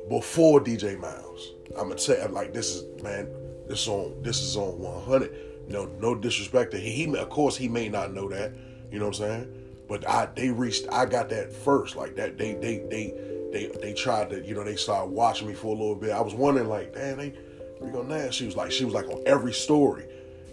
before 0.10 0.60
DJ 0.60 0.98
Miles. 1.00 1.54
I'm 1.78 1.90
gonna 1.90 1.96
tell 1.96 2.30
like 2.30 2.54
this 2.54 2.72
is 2.72 3.04
man. 3.04 3.30
This 3.68 3.88
on 3.88 4.22
this 4.24 4.42
is 4.42 4.58
on 4.58 4.80
100. 4.80 5.53
No 5.74 5.86
no 6.00 6.14
disrespect 6.14 6.72
to 6.72 6.78
him. 6.78 7.14
He 7.14 7.18
of 7.18 7.30
course 7.30 7.58
he 7.58 7.68
may 7.68 7.90
not 7.90 8.14
know 8.14 8.30
that. 8.30 8.54
You 8.92 9.00
know 9.00 9.08
what 9.08 9.20
I'm 9.20 9.28
saying? 9.28 9.54
But 9.90 10.08
I 10.08 10.28
they 10.28 10.52
reached. 10.52 10.86
I 10.92 11.06
got 11.06 11.30
that 11.30 11.52
first. 11.52 11.96
Like 11.96 12.16
that. 12.16 12.38
They 12.38 12.54
they 12.54 12.78
they 12.90 13.14
they 13.52 13.72
they 13.82 13.94
tried 13.94 14.30
to. 14.30 14.46
You 14.46 14.54
know 14.54 14.64
they 14.64 14.76
started 14.76 15.12
watching 15.12 15.48
me 15.48 15.56
for 15.56 15.68
a 15.68 15.78
little 15.78 15.96
bit. 15.96 16.12
I 16.12 16.22
was 16.22 16.36
wondering 16.36 16.70
like, 16.70 16.94
damn, 16.94 17.18
they 17.18 17.34
Rico 17.82 18.04
Nasty. 18.04 18.32
She 18.32 18.46
was 18.46 18.56
like 18.56 18.72
she 18.72 18.86
was 18.86 18.94
like 18.94 19.08
on 19.10 19.24
every 19.26 19.52
story. 19.52 20.06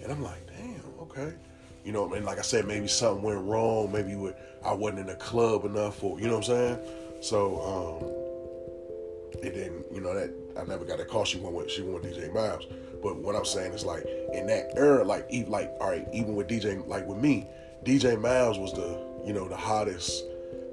And 0.03 0.11
I'm 0.11 0.23
like, 0.23 0.47
damn, 0.47 0.83
okay. 1.03 1.35
you 1.85 1.93
know, 1.93 2.13
and 2.15 2.25
like 2.25 2.39
I 2.39 2.43
said, 2.43 2.67
maybe 2.67 2.89
something 2.89 3.23
went 3.23 3.45
wrong. 3.45 3.93
Maybe 3.93 4.15
with, 4.17 4.35
I 4.65 4.73
wasn't 4.73 5.01
in 5.01 5.07
the 5.07 5.17
club 5.17 5.67
enough, 5.67 6.03
or 6.03 6.19
you 6.19 6.29
know 6.29 6.39
what 6.39 6.49
I'm 6.49 6.57
saying. 6.57 6.79
So 7.21 7.61
um, 7.61 9.43
it 9.43 9.53
didn't, 9.53 9.85
you 9.93 10.01
know, 10.01 10.15
that 10.15 10.33
I 10.59 10.65
never 10.65 10.87
got 10.87 10.97
that 10.97 11.09
call. 11.09 11.27
She 11.27 11.39
went 11.39 11.55
with 11.55 11.71
she 11.71 11.83
went 11.83 12.03
with 12.03 12.17
DJ 12.17 12.33
Miles. 12.33 12.65
But 13.03 13.17
what 13.17 13.35
I'm 13.35 13.45
saying 13.45 13.73
is 13.73 13.85
like 13.85 14.07
in 14.33 14.47
that 14.47 14.73
era, 14.77 15.05
like 15.05 15.27
even 15.31 15.51
like 15.51 15.73
all 15.81 15.91
right, 15.91 16.07
even 16.13 16.35
with 16.35 16.49
DJ, 16.49 16.87
like 16.87 17.07
with 17.07 17.19
me, 17.19 17.47
DJ 17.85 18.21
Miles 18.21 18.59
was 18.59 18.73
the 18.73 18.99
you 19.27 19.33
know 19.33 19.49
the 19.49 19.57
hottest 19.57 20.25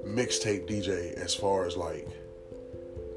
mixtape 0.06 0.68
DJ 0.68 1.14
as 1.14 1.34
far 1.34 1.66
as 1.66 1.76
like 1.76 2.08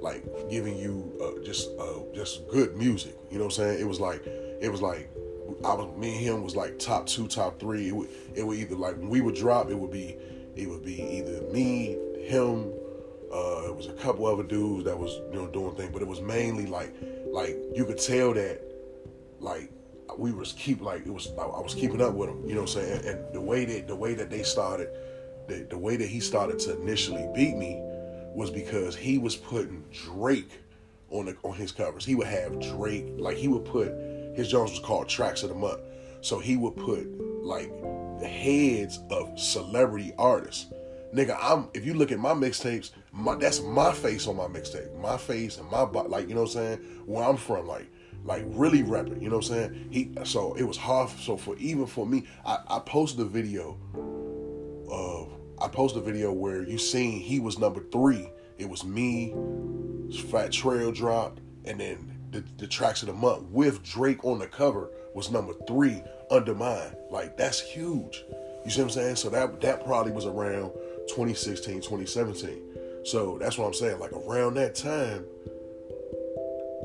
like 0.01 0.23
giving 0.49 0.77
you 0.77 1.13
uh, 1.21 1.43
just 1.43 1.69
uh, 1.79 1.99
just 2.13 2.47
good 2.49 2.75
music. 2.75 3.15
You 3.29 3.37
know 3.37 3.45
what 3.45 3.57
I'm 3.57 3.65
saying? 3.65 3.79
It 3.79 3.87
was 3.87 3.99
like 3.99 4.25
it 4.25 4.71
was 4.71 4.81
like 4.81 5.09
I 5.63 5.73
was 5.73 5.95
me 5.97 6.15
and 6.15 6.25
him 6.25 6.43
was 6.43 6.55
like 6.55 6.79
top 6.79 7.05
two, 7.05 7.27
top 7.27 7.59
three. 7.59 7.89
It 7.89 7.95
would 7.95 8.09
it 8.35 8.43
would 8.43 8.57
either 8.57 8.75
like 8.75 8.97
when 8.97 9.09
we 9.09 9.21
would 9.21 9.35
drop, 9.35 9.69
it 9.69 9.75
would 9.75 9.91
be 9.91 10.17
it 10.55 10.67
would 10.69 10.83
be 10.83 11.01
either 11.01 11.41
me, 11.51 11.97
him. 12.25 12.73
Uh, 13.31 13.63
it 13.67 13.75
was 13.75 13.87
a 13.87 13.93
couple 13.93 14.25
other 14.25 14.43
dudes 14.43 14.83
that 14.83 14.97
was 14.97 15.21
you 15.31 15.39
know 15.39 15.47
doing 15.47 15.73
things, 15.75 15.91
but 15.93 16.01
it 16.01 16.07
was 16.07 16.19
mainly 16.19 16.65
like 16.65 16.93
like 17.27 17.57
you 17.73 17.85
could 17.85 17.97
tell 17.97 18.33
that 18.33 18.61
like 19.41 19.71
we 20.17 20.31
was 20.31 20.53
keep 20.53 20.81
like 20.81 21.05
it 21.05 21.13
was 21.13 21.29
I, 21.37 21.45
was 21.45 21.73
keeping 21.73 22.01
up 22.01 22.13
with 22.13 22.29
him, 22.29 22.47
You 22.47 22.55
know 22.55 22.61
what 22.61 22.75
I'm 22.75 22.81
saying? 22.83 22.97
And, 22.99 23.05
and 23.05 23.33
the 23.33 23.41
way 23.41 23.65
that 23.65 23.87
the 23.87 23.95
way 23.95 24.13
that 24.13 24.29
they 24.29 24.43
started, 24.43 24.89
the 25.47 25.65
the 25.69 25.77
way 25.77 25.97
that 25.97 26.07
he 26.07 26.19
started 26.19 26.59
to 26.59 26.79
initially 26.79 27.27
beat 27.35 27.55
me 27.57 27.79
was 28.33 28.49
because 28.49 28.95
he 28.95 29.17
was 29.17 29.35
putting 29.35 29.83
Drake 29.91 30.51
on 31.09 31.25
the 31.25 31.35
on 31.43 31.53
his 31.55 31.71
covers. 31.71 32.05
He 32.05 32.15
would 32.15 32.27
have 32.27 32.59
Drake 32.59 33.05
like 33.17 33.37
he 33.37 33.47
would 33.47 33.65
put 33.65 33.91
his 34.35 34.49
Jones 34.49 34.71
was 34.71 34.79
called 34.79 35.09
Tracks 35.09 35.43
of 35.43 35.49
the 35.49 35.55
Month. 35.55 35.81
So 36.21 36.39
he 36.39 36.55
would 36.55 36.75
put 36.75 37.07
like 37.43 37.71
the 38.19 38.27
heads 38.27 38.99
of 39.09 39.37
celebrity 39.39 40.13
artists. 40.17 40.67
Nigga, 41.13 41.37
I'm 41.41 41.67
if 41.73 41.85
you 41.85 41.93
look 41.93 42.11
at 42.11 42.19
my 42.19 42.33
mixtapes, 42.33 42.91
my 43.11 43.35
that's 43.35 43.61
my 43.61 43.91
face 43.91 44.27
on 44.27 44.37
my 44.37 44.45
mixtape. 44.45 44.97
My 44.99 45.17
face 45.17 45.57
and 45.57 45.69
my 45.69 45.81
like 45.81 46.29
you 46.29 46.35
know 46.35 46.41
what 46.41 46.55
I'm 46.55 46.77
saying? 46.77 46.77
Where 47.05 47.23
I'm 47.23 47.37
from, 47.37 47.67
like 47.67 47.90
like 48.23 48.43
really 48.47 48.83
rapping, 48.83 49.21
you 49.21 49.29
know 49.29 49.37
what 49.37 49.49
I'm 49.49 49.53
saying? 49.53 49.87
He 49.91 50.11
so 50.23 50.53
it 50.55 50.63
was 50.63 50.77
hard 50.77 51.09
so 51.09 51.37
for 51.37 51.55
even 51.57 51.85
for 51.85 52.05
me, 52.05 52.25
I, 52.45 52.59
I 52.67 52.79
posted 52.79 53.19
a 53.21 53.25
video 53.25 53.77
of 54.89 55.31
I 55.61 55.67
posted 55.67 56.01
a 56.01 56.05
video 56.05 56.31
where 56.31 56.63
you 56.63 56.77
seen 56.77 57.21
he 57.21 57.39
was 57.39 57.59
number 57.59 57.81
three. 57.91 58.29
It 58.57 58.69
was 58.69 58.83
me, 58.83 59.33
Fat 60.29 60.51
Trel 60.51 60.91
dropped, 60.91 61.39
and 61.65 61.79
then 61.79 62.17
the, 62.31 62.43
the 62.57 62.67
tracks 62.67 63.01
of 63.01 63.07
the 63.07 63.13
month 63.13 63.43
with 63.49 63.83
Drake 63.83 64.23
on 64.23 64.39
the 64.39 64.47
cover 64.47 64.89
was 65.13 65.31
number 65.31 65.53
three 65.67 66.01
under 66.29 66.55
mine. 66.55 66.95
Like 67.09 67.37
that's 67.37 67.59
huge. 67.59 68.23
You 68.65 68.71
see 68.71 68.81
what 68.81 68.85
I'm 68.85 68.89
saying? 68.91 69.15
So 69.17 69.29
that 69.29 69.61
that 69.61 69.85
probably 69.85 70.11
was 70.11 70.25
around 70.25 70.71
2016, 71.09 71.75
2017. 71.81 72.61
So 73.03 73.37
that's 73.39 73.57
what 73.57 73.65
I'm 73.65 73.73
saying. 73.73 73.99
Like 73.99 74.13
around 74.13 74.55
that 74.55 74.75
time, 74.75 75.25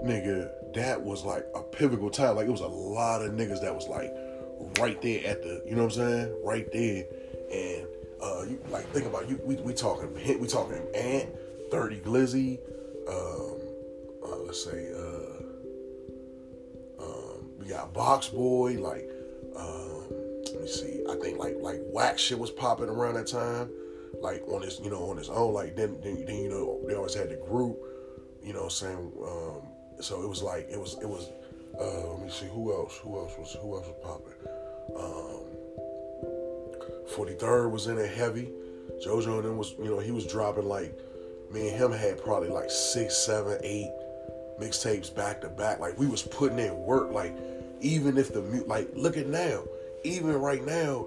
nigga, 0.05 0.51
that 0.77 1.03
was 1.03 1.25
like 1.25 1.47
a 1.55 1.63
pivotal 1.63 2.11
time. 2.11 2.37
Like 2.37 2.47
it 2.47 2.53
was 2.53 2.61
a 2.61 2.67
lot 2.67 3.23
of 3.23 3.33
niggas 3.33 3.61
that 3.63 3.75
was 3.75 3.89
like 3.89 4.13
right 4.79 5.01
there 5.03 5.27
at 5.27 5.43
the, 5.43 5.63
you 5.67 5.75
know 5.75 5.85
what 5.85 5.97
I'm 5.97 6.03
saying? 6.09 6.37
Right 6.45 6.71
there. 6.73 7.05
And 7.53 7.87
uh 8.23 8.43
you 8.49 8.61
like 8.71 8.87
think 8.93 9.07
about 9.07 9.29
you 9.29 9.41
we 9.45 9.57
we 9.57 9.73
talking 9.73 10.13
we 10.15 10.47
talking 10.47 10.83
Ant, 10.95 11.29
30 11.71 12.01
Glizzy, 12.01 12.59
um 13.09 13.61
uh, 14.25 14.37
let's 14.39 14.65
say 14.65 14.91
uh 14.93 15.43
um 17.03 17.51
we 17.59 17.67
got 17.67 17.93
Box 17.93 18.29
Boy, 18.29 18.79
like 18.81 19.11
um 19.57 20.05
let 20.53 20.63
me 20.63 20.69
see, 20.69 21.05
I 21.09 21.17
think 21.17 21.39
like 21.39 21.57
like 21.61 21.81
wax 21.93 22.23
shit 22.23 22.39
was 22.39 22.51
popping 22.51 22.89
around 22.89 23.15
that 23.15 23.27
time. 23.27 23.71
Like 24.23 24.45
on 24.49 24.63
his, 24.63 24.81
you 24.81 24.91
know, 24.91 25.11
on 25.11 25.19
his 25.19 25.29
own. 25.29 25.53
Like 25.53 25.77
then, 25.77 25.99
then, 26.03 26.25
then 26.25 26.37
you 26.37 26.49
know, 26.49 26.81
they 26.87 26.95
always 26.95 27.15
had 27.15 27.29
the 27.29 27.37
group. 27.37 27.77
You 28.43 28.55
know, 28.55 28.61
what 28.61 28.65
I'm 28.67 28.71
saying 28.71 29.13
um, 29.23 29.63
so 30.01 30.23
it 30.23 30.29
was 30.29 30.43
like 30.43 30.69
it 30.71 30.79
was 30.79 30.97
it 31.01 31.09
was. 31.09 31.31
Uh, 31.79 32.13
let 32.13 32.23
me 32.23 32.31
see 32.31 32.47
who 32.47 32.73
else. 32.73 32.97
Who 33.03 33.19
else 33.19 33.37
was 33.39 33.57
who 33.61 33.77
else 33.77 33.87
was 33.87 33.97
popping? 34.03 34.33
Um, 34.97 35.43
43rd 37.15 37.71
was 37.71 37.87
in 37.87 37.99
it 37.99 38.11
heavy. 38.11 38.51
JoJo 39.05 39.37
and 39.37 39.45
them 39.45 39.59
was 39.59 39.75
you 39.79 39.85
know 39.85 39.99
he 39.99 40.11
was 40.11 40.27
dropping 40.27 40.67
like 40.67 40.99
me 41.53 41.69
and 41.69 41.77
him 41.77 41.93
had 41.93 42.23
probably 42.23 42.49
like 42.49 42.71
six, 42.71 43.15
seven, 43.17 43.59
eight 43.63 43.91
mixtapes 44.59 45.15
back 45.15 45.41
to 45.43 45.49
back. 45.49 45.81
Like 45.81 45.99
we 45.99 46.07
was 46.07 46.23
putting 46.23 46.59
in 46.59 46.77
work. 46.79 47.13
Like 47.13 47.37
even 47.81 48.17
if 48.17 48.33
the 48.33 48.41
like 48.67 48.89
look 48.95 49.17
at 49.17 49.27
now, 49.27 49.65
even 50.05 50.33
right 50.35 50.65
now, 50.65 51.07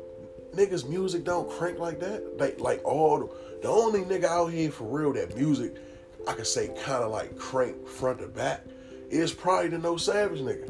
niggas 0.54 0.88
music 0.88 1.24
don't 1.24 1.50
crank 1.50 1.80
like 1.80 2.00
that. 2.00 2.38
Like 2.38 2.60
like 2.60 2.84
all 2.86 3.20
the, 3.20 3.30
the 3.64 3.70
only 3.70 4.02
nigga 4.02 4.26
out 4.26 4.48
here 4.48 4.72
for 4.72 4.84
real 4.86 5.14
that 5.14 5.36
music 5.36 5.76
I 6.28 6.34
could 6.34 6.48
say 6.48 6.68
kind 6.84 7.04
of 7.04 7.12
like 7.12 7.38
crank 7.38 7.88
front 7.88 8.20
to 8.20 8.28
back 8.28 8.64
is 9.10 9.34
probably 9.34 9.70
the 9.70 9.78
No 9.78 9.98
Savage 9.98 10.40
nigga. 10.40 10.70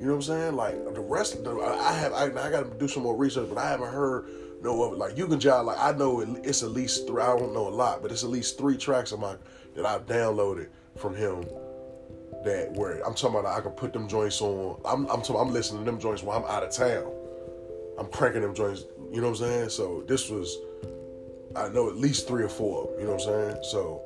You 0.00 0.06
know 0.06 0.12
what 0.12 0.16
I'm 0.16 0.22
saying? 0.22 0.56
Like 0.56 0.94
the 0.94 1.00
rest 1.00 1.36
of 1.36 1.44
the, 1.44 1.56
I 1.58 1.92
have, 1.94 2.12
I, 2.12 2.24
I 2.24 2.50
got 2.50 2.70
to 2.70 2.78
do 2.78 2.86
some 2.86 3.02
more 3.02 3.16
research, 3.16 3.48
but 3.48 3.58
I 3.58 3.68
haven't 3.68 3.92
heard 3.92 4.28
no 4.62 4.82
other. 4.82 4.96
Like 4.96 5.16
you 5.16 5.26
can 5.26 5.38
jive. 5.38 5.64
Like 5.64 5.78
I 5.78 5.92
know 5.92 6.20
it's 6.20 6.62
at 6.62 6.70
least 6.70 7.06
three. 7.06 7.22
I 7.22 7.36
don't 7.36 7.54
know 7.54 7.68
a 7.68 7.70
lot, 7.70 8.02
but 8.02 8.12
it's 8.12 8.22
at 8.22 8.30
least 8.30 8.58
three 8.58 8.76
tracks 8.76 9.12
of 9.12 9.20
my 9.20 9.36
that 9.74 9.86
I've 9.86 10.06
downloaded 10.06 10.68
from 10.96 11.14
him. 11.14 11.44
That 12.44 12.72
where 12.72 13.04
I'm 13.06 13.14
talking 13.14 13.40
about, 13.40 13.58
I 13.58 13.60
can 13.60 13.72
put 13.72 13.92
them 13.92 14.08
joints 14.08 14.40
on. 14.40 14.80
I'm 14.84 15.06
I'm 15.06 15.22
talking, 15.22 15.40
I'm 15.40 15.52
listening 15.52 15.84
to 15.84 15.90
them 15.90 15.98
joints 15.98 16.22
while 16.22 16.38
I'm 16.38 16.50
out 16.50 16.62
of 16.62 16.70
town. 16.70 17.10
I'm 17.98 18.06
cranking 18.08 18.42
them 18.42 18.54
joints. 18.54 18.84
You 19.10 19.20
know 19.20 19.30
what 19.30 19.40
I'm 19.40 19.46
saying? 19.46 19.68
So 19.70 20.04
this 20.06 20.28
was, 20.28 20.58
I 21.54 21.68
know 21.68 21.88
at 21.88 21.96
least 21.96 22.28
three 22.28 22.44
or 22.44 22.48
four. 22.48 22.94
You 22.98 23.06
know 23.06 23.14
what 23.14 23.26
I'm 23.26 23.52
saying? 23.52 23.64
So 23.64 24.02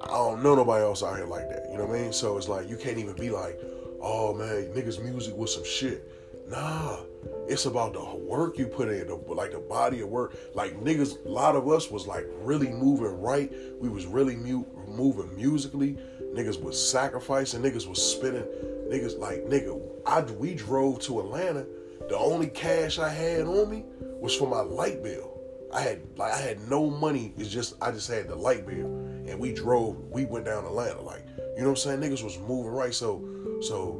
I 0.00 0.08
don't 0.08 0.42
know 0.42 0.54
nobody 0.54 0.84
else 0.84 1.02
out 1.02 1.16
here 1.16 1.26
like 1.26 1.48
that. 1.48 1.68
You 1.70 1.78
know 1.78 1.86
what 1.86 1.96
I 1.96 2.02
mean? 2.02 2.12
So 2.12 2.36
it's 2.36 2.48
like 2.48 2.68
you 2.68 2.76
can't 2.76 2.98
even 2.98 3.14
be 3.14 3.30
like, 3.30 3.58
oh 4.00 4.34
man, 4.34 4.72
niggas 4.74 5.02
music 5.02 5.34
was 5.36 5.54
some 5.54 5.64
shit. 5.64 6.12
Nah, 6.48 7.00
it's 7.48 7.66
about 7.66 7.94
the 7.94 8.04
work 8.04 8.56
you 8.56 8.66
put 8.66 8.88
in, 8.88 9.08
the, 9.08 9.14
like 9.14 9.52
the 9.52 9.58
body 9.58 10.00
of 10.00 10.08
work. 10.08 10.36
Like 10.54 10.78
niggas, 10.80 11.24
a 11.24 11.28
lot 11.28 11.56
of 11.56 11.68
us 11.68 11.90
was 11.90 12.06
like 12.06 12.26
really 12.40 12.68
moving 12.68 13.20
right. 13.20 13.52
We 13.80 13.88
was 13.88 14.06
really 14.06 14.36
moving 14.36 15.34
musically. 15.36 15.98
Niggas 16.34 16.60
was 16.60 16.90
sacrificing. 16.90 17.62
Niggas 17.62 17.86
was 17.88 18.00
spitting. 18.00 18.44
Niggas 18.88 19.18
like 19.18 19.44
nigga, 19.46 19.80
I 20.06 20.20
we 20.20 20.54
drove 20.54 21.00
to 21.02 21.20
Atlanta. 21.20 21.66
The 22.08 22.16
only 22.16 22.48
cash 22.48 22.98
I 22.98 23.08
had 23.08 23.46
on 23.46 23.68
me 23.70 23.84
was 24.20 24.34
for 24.34 24.48
my 24.48 24.60
light 24.60 25.02
bill. 25.02 25.40
I 25.72 25.80
had 25.80 26.02
like 26.16 26.32
I 26.32 26.38
had 26.38 26.70
no 26.70 26.88
money. 26.90 27.32
It's 27.36 27.50
just 27.50 27.74
I 27.80 27.90
just 27.90 28.08
had 28.08 28.28
the 28.28 28.36
light 28.36 28.66
bill, 28.66 28.86
and 29.28 29.38
we 29.38 29.52
drove. 29.52 29.96
We 30.10 30.24
went 30.24 30.44
down 30.44 30.64
Atlanta. 30.64 31.00
Like 31.00 31.24
you 31.56 31.62
know 31.62 31.70
what 31.70 31.86
I'm 31.86 32.00
saying? 32.00 32.00
Niggas 32.00 32.22
was 32.22 32.38
moving 32.38 32.72
right. 32.72 32.94
So 32.94 33.22
so 33.60 33.92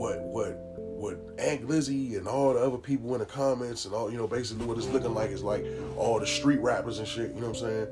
what 0.00 0.20
what 0.20 0.70
what 1.00 1.18
Ant 1.38 1.66
Glizzy 1.66 2.18
and 2.18 2.28
all 2.28 2.52
the 2.52 2.60
other 2.60 2.76
people 2.76 3.14
in 3.14 3.20
the 3.20 3.26
comments 3.26 3.86
and 3.86 3.94
all 3.94 4.10
you 4.10 4.18
know 4.18 4.26
basically 4.26 4.66
what 4.66 4.76
it's 4.76 4.88
looking 4.88 5.14
like 5.14 5.30
is 5.30 5.42
like 5.42 5.64
all 5.96 6.20
the 6.20 6.26
street 6.26 6.60
rappers 6.60 6.98
and 6.98 7.08
shit. 7.08 7.34
You 7.34 7.40
know 7.40 7.48
what 7.48 7.62
I'm 7.62 7.68
saying? 7.68 7.88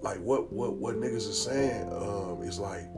Like 0.00 0.18
what 0.18 0.52
what 0.52 0.74
what 0.74 0.96
niggas 0.96 1.28
is 1.28 1.40
saying 1.40 1.92
um, 1.92 2.42
is 2.42 2.58
like 2.58 2.88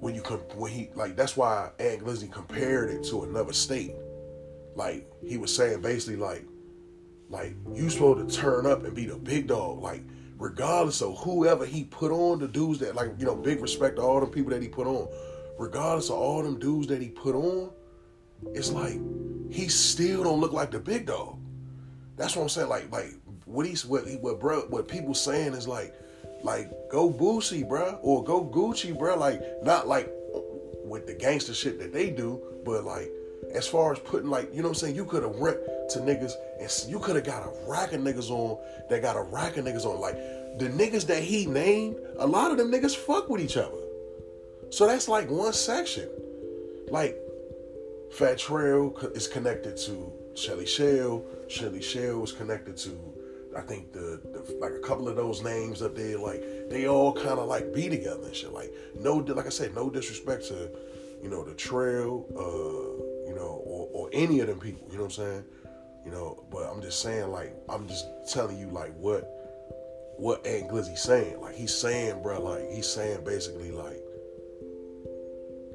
when 0.00 0.14
you 0.14 0.22
comp- 0.22 0.54
when 0.54 0.70
he 0.70 0.90
like 0.94 1.16
that's 1.16 1.36
why 1.36 1.70
Ant 1.80 2.04
Glizzy 2.04 2.30
compared 2.30 2.90
it 2.90 3.02
to 3.04 3.24
another 3.24 3.52
state. 3.52 3.94
Like 4.76 5.10
he 5.26 5.36
was 5.36 5.54
saying 5.54 5.80
basically 5.80 6.16
like 6.16 6.44
like 7.28 7.54
you 7.74 7.90
supposed 7.90 8.28
to 8.28 8.40
turn 8.40 8.64
up 8.64 8.84
and 8.84 8.94
be 8.94 9.06
the 9.06 9.16
big 9.16 9.48
dog. 9.48 9.82
Like 9.82 10.02
regardless 10.38 11.02
of 11.02 11.18
whoever 11.18 11.66
he 11.66 11.84
put 11.84 12.10
on, 12.12 12.38
the 12.38 12.48
dudes 12.48 12.78
that 12.78 12.94
like 12.94 13.10
you 13.18 13.26
know 13.26 13.34
big 13.34 13.60
respect 13.60 13.96
to 13.96 14.02
all 14.02 14.20
the 14.20 14.26
people 14.26 14.50
that 14.50 14.62
he 14.62 14.68
put 14.68 14.86
on. 14.86 15.08
Regardless 15.58 16.08
of 16.08 16.16
all 16.16 16.42
them 16.42 16.58
dudes 16.58 16.86
that 16.86 17.02
he 17.02 17.08
put 17.08 17.34
on, 17.34 17.70
it's 18.54 18.70
like 18.70 18.98
he 19.50 19.68
still 19.68 20.24
don't 20.24 20.40
look 20.40 20.52
like 20.52 20.70
the 20.70 20.78
big 20.78 21.06
dog. 21.06 21.38
That's 22.16 22.36
what 22.36 22.42
I'm 22.42 22.48
saying. 22.48 22.68
Like 22.68 22.90
like 22.92 23.14
what 23.44 23.66
he's 23.66 23.84
what 23.84 24.06
he, 24.06 24.16
what 24.16 24.40
bro 24.40 24.60
what 24.62 24.88
people 24.88 25.14
saying 25.14 25.54
is 25.54 25.66
like 25.66 25.94
like 26.42 26.70
go 26.90 27.12
Boosie, 27.12 27.68
bro, 27.68 27.98
or 28.02 28.22
go 28.22 28.44
Gucci, 28.44 28.96
bro. 28.96 29.16
Like 29.16 29.42
not 29.62 29.88
like 29.88 30.10
with 30.84 31.06
the 31.06 31.14
gangster 31.14 31.54
shit 31.54 31.78
that 31.80 31.92
they 31.92 32.10
do, 32.10 32.40
but 32.64 32.84
like 32.84 33.10
as 33.52 33.66
far 33.66 33.92
as 33.92 33.98
putting 33.98 34.28
like, 34.28 34.50
you 34.52 34.62
know 34.62 34.68
what 34.68 34.76
I'm 34.76 34.80
saying? 34.80 34.96
You 34.96 35.04
could 35.04 35.22
have 35.22 35.36
went 35.36 35.58
to 35.90 35.98
niggas 36.00 36.32
and 36.60 36.90
you 36.90 36.98
could 36.98 37.16
have 37.16 37.24
got 37.24 37.42
a 37.42 37.50
rack 37.66 37.92
of 37.92 38.00
niggas 38.00 38.30
on 38.30 38.58
that 38.90 39.02
got 39.02 39.16
a 39.16 39.22
rack 39.22 39.56
of 39.56 39.64
niggas 39.64 39.84
on. 39.84 40.00
Like 40.00 40.16
the 40.58 40.68
niggas 40.68 41.06
that 41.06 41.22
he 41.22 41.46
named, 41.46 41.96
a 42.18 42.26
lot 42.26 42.50
of 42.50 42.58
them 42.58 42.70
niggas 42.70 42.96
fuck 42.96 43.28
with 43.28 43.40
each 43.40 43.56
other. 43.56 43.78
So 44.70 44.86
that's 44.86 45.08
like 45.08 45.30
one 45.30 45.52
section. 45.52 46.08
Like 46.90 47.16
Fat 48.12 48.38
Trel 48.38 48.94
is 49.14 49.26
connected 49.26 49.76
to 49.78 50.12
Shelly 50.34 50.66
Shell. 50.66 51.24
Shelly 51.48 51.82
Shell 51.82 52.24
is 52.24 52.32
connected 52.32 52.76
to 52.78 52.98
I 53.56 53.62
think 53.62 53.92
the, 53.92 54.20
the, 54.22 54.56
like 54.60 54.72
a 54.72 54.78
couple 54.78 55.08
of 55.08 55.16
those 55.16 55.42
names 55.42 55.82
up 55.82 55.96
there, 55.96 56.18
like 56.18 56.42
they 56.70 56.86
all 56.86 57.12
kind 57.12 57.38
of 57.38 57.48
like 57.48 57.72
be 57.74 57.88
together 57.88 58.24
and 58.24 58.34
shit. 58.34 58.52
Like 58.52 58.72
no, 58.98 59.16
like 59.16 59.46
I 59.46 59.50
said, 59.50 59.74
no 59.74 59.90
disrespect 59.90 60.46
to 60.48 60.70
you 61.22 61.28
know 61.28 61.42
the 61.42 61.54
Trel, 61.54 62.26
uh, 62.36 63.02
you 63.28 63.34
know, 63.34 63.62
or, 63.64 63.88
or 63.92 64.10
any 64.12 64.40
of 64.40 64.46
them 64.46 64.58
people. 64.58 64.88
You 64.90 64.96
know 64.96 65.04
what 65.04 65.18
I'm 65.18 65.24
saying? 65.24 65.44
You 66.06 66.10
know, 66.10 66.44
but 66.50 66.62
I'm 66.62 66.80
just 66.80 67.02
saying, 67.02 67.30
like, 67.30 67.54
I'm 67.68 67.86
just 67.86 68.06
telling 68.32 68.58
you, 68.58 68.70
like, 68.70 68.94
what 68.96 69.34
what 70.16 70.44
Ant 70.46 70.68
Glizzy 70.68 70.98
saying. 70.98 71.40
Like, 71.40 71.54
he's 71.54 71.76
saying, 71.76 72.22
bro, 72.22 72.42
like, 72.42 72.70
he's 72.70 72.88
saying 72.88 73.24
basically, 73.24 73.70
like, 73.70 74.02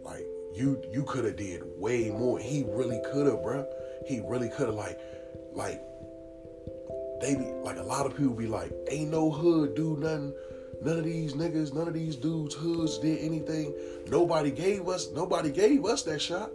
like 0.04 0.26
you 0.56 0.82
you 0.92 1.04
could 1.04 1.26
have 1.26 1.36
did 1.36 1.62
way 1.78 2.10
more. 2.10 2.40
He 2.40 2.66
really 2.68 3.00
could 3.12 3.28
have, 3.28 3.44
bro. 3.44 3.66
He 4.08 4.22
really 4.26 4.50
could 4.50 4.68
have, 4.68 4.76
like, 4.76 5.00
like 5.54 5.82
they 7.22 7.36
be 7.36 7.46
like 7.64 7.78
a 7.78 7.84
lot 7.84 8.08
of 8.08 8.18
people 8.18 8.34
be 8.34 8.48
like, 8.48 8.72
ain't 8.90 9.12
no 9.12 9.30
hood 9.30 9.76
do 9.76 9.96
nothing. 9.98 10.34
None 10.82 10.98
of 10.98 11.06
these 11.06 11.34
niggas, 11.34 11.74
none 11.74 11.88
of 11.88 11.94
these 11.94 12.16
dudes 12.18 12.56
hoods 12.56 12.98
did 12.98 13.20
anything. 13.20 13.74
Nobody 14.08 14.52
gave 14.52 14.90
us, 14.90 15.12
nobody 15.12 15.52
gave 15.52 15.86
us 15.86 16.04
that 16.04 16.20
shot. 16.20 16.50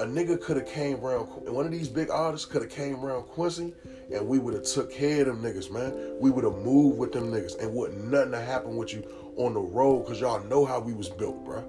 A 0.00 0.04
nigga 0.04 0.40
could 0.40 0.56
have 0.56 0.66
came 0.66 1.04
around, 1.04 1.28
and 1.44 1.54
one 1.54 1.66
of 1.66 1.72
these 1.72 1.88
big 1.88 2.08
artists 2.08 2.46
could 2.46 2.62
have 2.62 2.70
came 2.70 3.04
around 3.04 3.24
Quincy, 3.24 3.74
and 4.10 4.26
we 4.26 4.38
would 4.38 4.54
have 4.54 4.64
took 4.64 4.90
care 4.90 5.20
of 5.20 5.26
them 5.26 5.42
niggas, 5.42 5.70
man. 5.70 6.16
We 6.18 6.30
would 6.30 6.44
have 6.44 6.56
moved 6.56 6.98
with 6.98 7.12
them 7.12 7.30
niggas, 7.30 7.60
and 7.60 7.74
wouldn't 7.74 8.10
nothing 8.10 8.32
to 8.32 8.40
happen 8.40 8.76
with 8.76 8.94
you 8.94 9.04
on 9.36 9.52
the 9.52 9.60
road, 9.60 10.06
cause 10.06 10.18
y'all 10.18 10.42
know 10.44 10.64
how 10.64 10.80
we 10.80 10.94
was 10.94 11.10
built, 11.10 11.44
bro. 11.44 11.62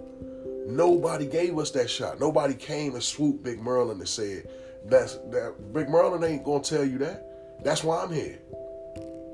Nobody 0.66 1.26
gave 1.26 1.58
us 1.58 1.72
that 1.72 1.90
shot. 1.90 2.22
Nobody 2.22 2.54
came 2.54 2.94
and 2.94 3.04
swooped 3.04 3.44
Big 3.44 3.60
Merlin 3.60 4.00
and 4.00 4.08
said, 4.08 4.48
"That's 4.86 5.16
that." 5.32 5.74
Big 5.74 5.90
Merlin 5.90 6.24
ain't 6.24 6.46
gonna 6.46 6.64
tell 6.64 6.86
you 6.86 7.00
that. 7.00 7.62
That's 7.66 7.84
why 7.84 8.02
I'm 8.02 8.14
here. 8.14 8.40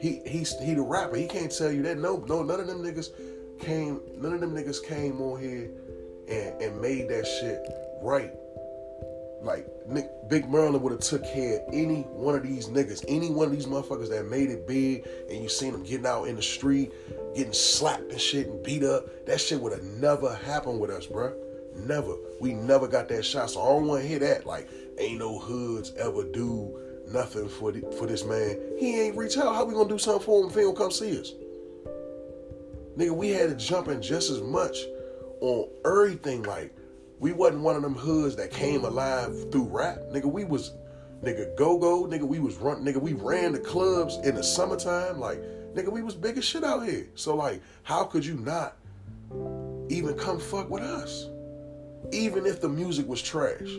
He 0.01 0.21
he's 0.25 0.57
he 0.59 0.73
the 0.73 0.81
rapper. 0.81 1.17
He 1.17 1.27
can't 1.27 1.55
tell 1.55 1.71
you 1.71 1.83
that. 1.83 1.99
No, 1.99 2.25
no, 2.27 2.41
none 2.41 2.59
of 2.59 2.65
them 2.65 2.81
niggas 2.81 3.11
came. 3.59 4.01
None 4.17 4.33
of 4.33 4.39
them 4.39 4.55
niggas 4.55 4.83
came 4.83 5.21
on 5.21 5.39
here 5.39 5.69
and 6.27 6.61
and 6.61 6.81
made 6.81 7.09
that 7.09 7.27
shit 7.27 7.61
right. 8.01 8.33
Like 9.41 9.67
Nick, 9.87 10.09
Big 10.29 10.49
Merlin 10.49 10.81
would 10.81 10.91
have 10.91 11.01
took 11.01 11.23
care 11.23 11.59
of 11.59 11.73
any 11.73 12.01
one 12.01 12.35
of 12.35 12.43
these 12.43 12.67
niggas, 12.67 13.05
any 13.07 13.29
one 13.29 13.47
of 13.47 13.51
these 13.53 13.67
motherfuckers 13.67 14.09
that 14.09 14.25
made 14.25 14.49
it 14.49 14.67
big, 14.67 15.07
and 15.29 15.41
you 15.41 15.49
seen 15.49 15.71
them 15.71 15.83
getting 15.83 16.07
out 16.07 16.25
in 16.25 16.35
the 16.35 16.41
street, 16.41 16.91
getting 17.35 17.53
slapped 17.53 18.11
and 18.11 18.19
shit 18.19 18.47
and 18.47 18.63
beat 18.63 18.83
up. 18.83 19.25
That 19.25 19.39
shit 19.39 19.61
would 19.61 19.73
have 19.73 19.83
never 19.83 20.33
happened 20.33 20.79
with 20.79 20.89
us, 20.89 21.05
bruh. 21.05 21.33
Never. 21.75 22.15
We 22.41 22.53
never 22.53 22.87
got 22.87 23.07
that 23.09 23.23
shot. 23.23 23.51
So 23.51 23.61
I 23.61 23.65
don't 23.65 23.87
want 23.87 24.01
to 24.01 24.07
hear 24.07 24.19
that. 24.19 24.45
Like, 24.45 24.69
ain't 24.97 25.19
no 25.19 25.37
hoods 25.37 25.93
ever 25.97 26.23
do 26.23 26.79
nothing 27.11 27.47
for 27.47 27.71
the, 27.71 27.81
for 27.97 28.07
this 28.07 28.25
man. 28.25 28.59
He 28.77 28.99
ain't 28.99 29.15
reach 29.15 29.37
out. 29.37 29.53
How 29.53 29.63
we 29.63 29.73
gonna 29.73 29.87
do 29.87 29.99
something 29.99 30.25
for 30.25 30.41
him 30.41 30.49
if 30.49 30.55
he 30.55 30.61
don't 30.61 30.75
come 30.75 30.91
see 30.91 31.19
us? 31.19 31.33
Nigga, 32.97 33.11
we 33.11 33.29
had 33.29 33.49
to 33.49 33.55
jump 33.55 33.89
in 33.89 34.01
just 34.01 34.31
as 34.31 34.41
much 34.41 34.85
on 35.41 35.69
everything. 35.85 36.41
Like, 36.43 36.73
we 37.19 37.33
wasn't 37.33 37.63
one 37.63 37.75
of 37.75 37.81
them 37.81 37.95
hoods 37.95 38.35
that 38.35 38.51
came 38.51 38.83
alive 38.85 39.51
through 39.51 39.65
rap. 39.65 39.97
Nigga, 40.11 40.25
we 40.25 40.45
was 40.45 40.73
nigga 41.23 41.55
go 41.57 41.77
go. 41.77 42.05
Nigga, 42.05 42.23
we 42.23 42.39
was 42.39 42.55
run. 42.55 42.83
Nigga, 42.83 43.01
we 43.01 43.13
ran 43.13 43.53
the 43.53 43.59
clubs 43.59 44.17
in 44.23 44.35
the 44.35 44.43
summertime. 44.43 45.19
Like, 45.19 45.39
nigga, 45.73 45.91
we 45.91 46.01
was 46.01 46.15
big 46.15 46.37
as 46.37 46.45
shit 46.45 46.63
out 46.63 46.85
here. 46.85 47.07
So 47.15 47.35
like, 47.35 47.61
how 47.83 48.03
could 48.03 48.25
you 48.25 48.35
not 48.35 48.77
even 49.89 50.15
come 50.17 50.39
fuck 50.39 50.69
with 50.69 50.83
us? 50.83 51.27
Even 52.11 52.45
if 52.45 52.61
the 52.61 52.69
music 52.69 53.07
was 53.07 53.21
trash, 53.21 53.69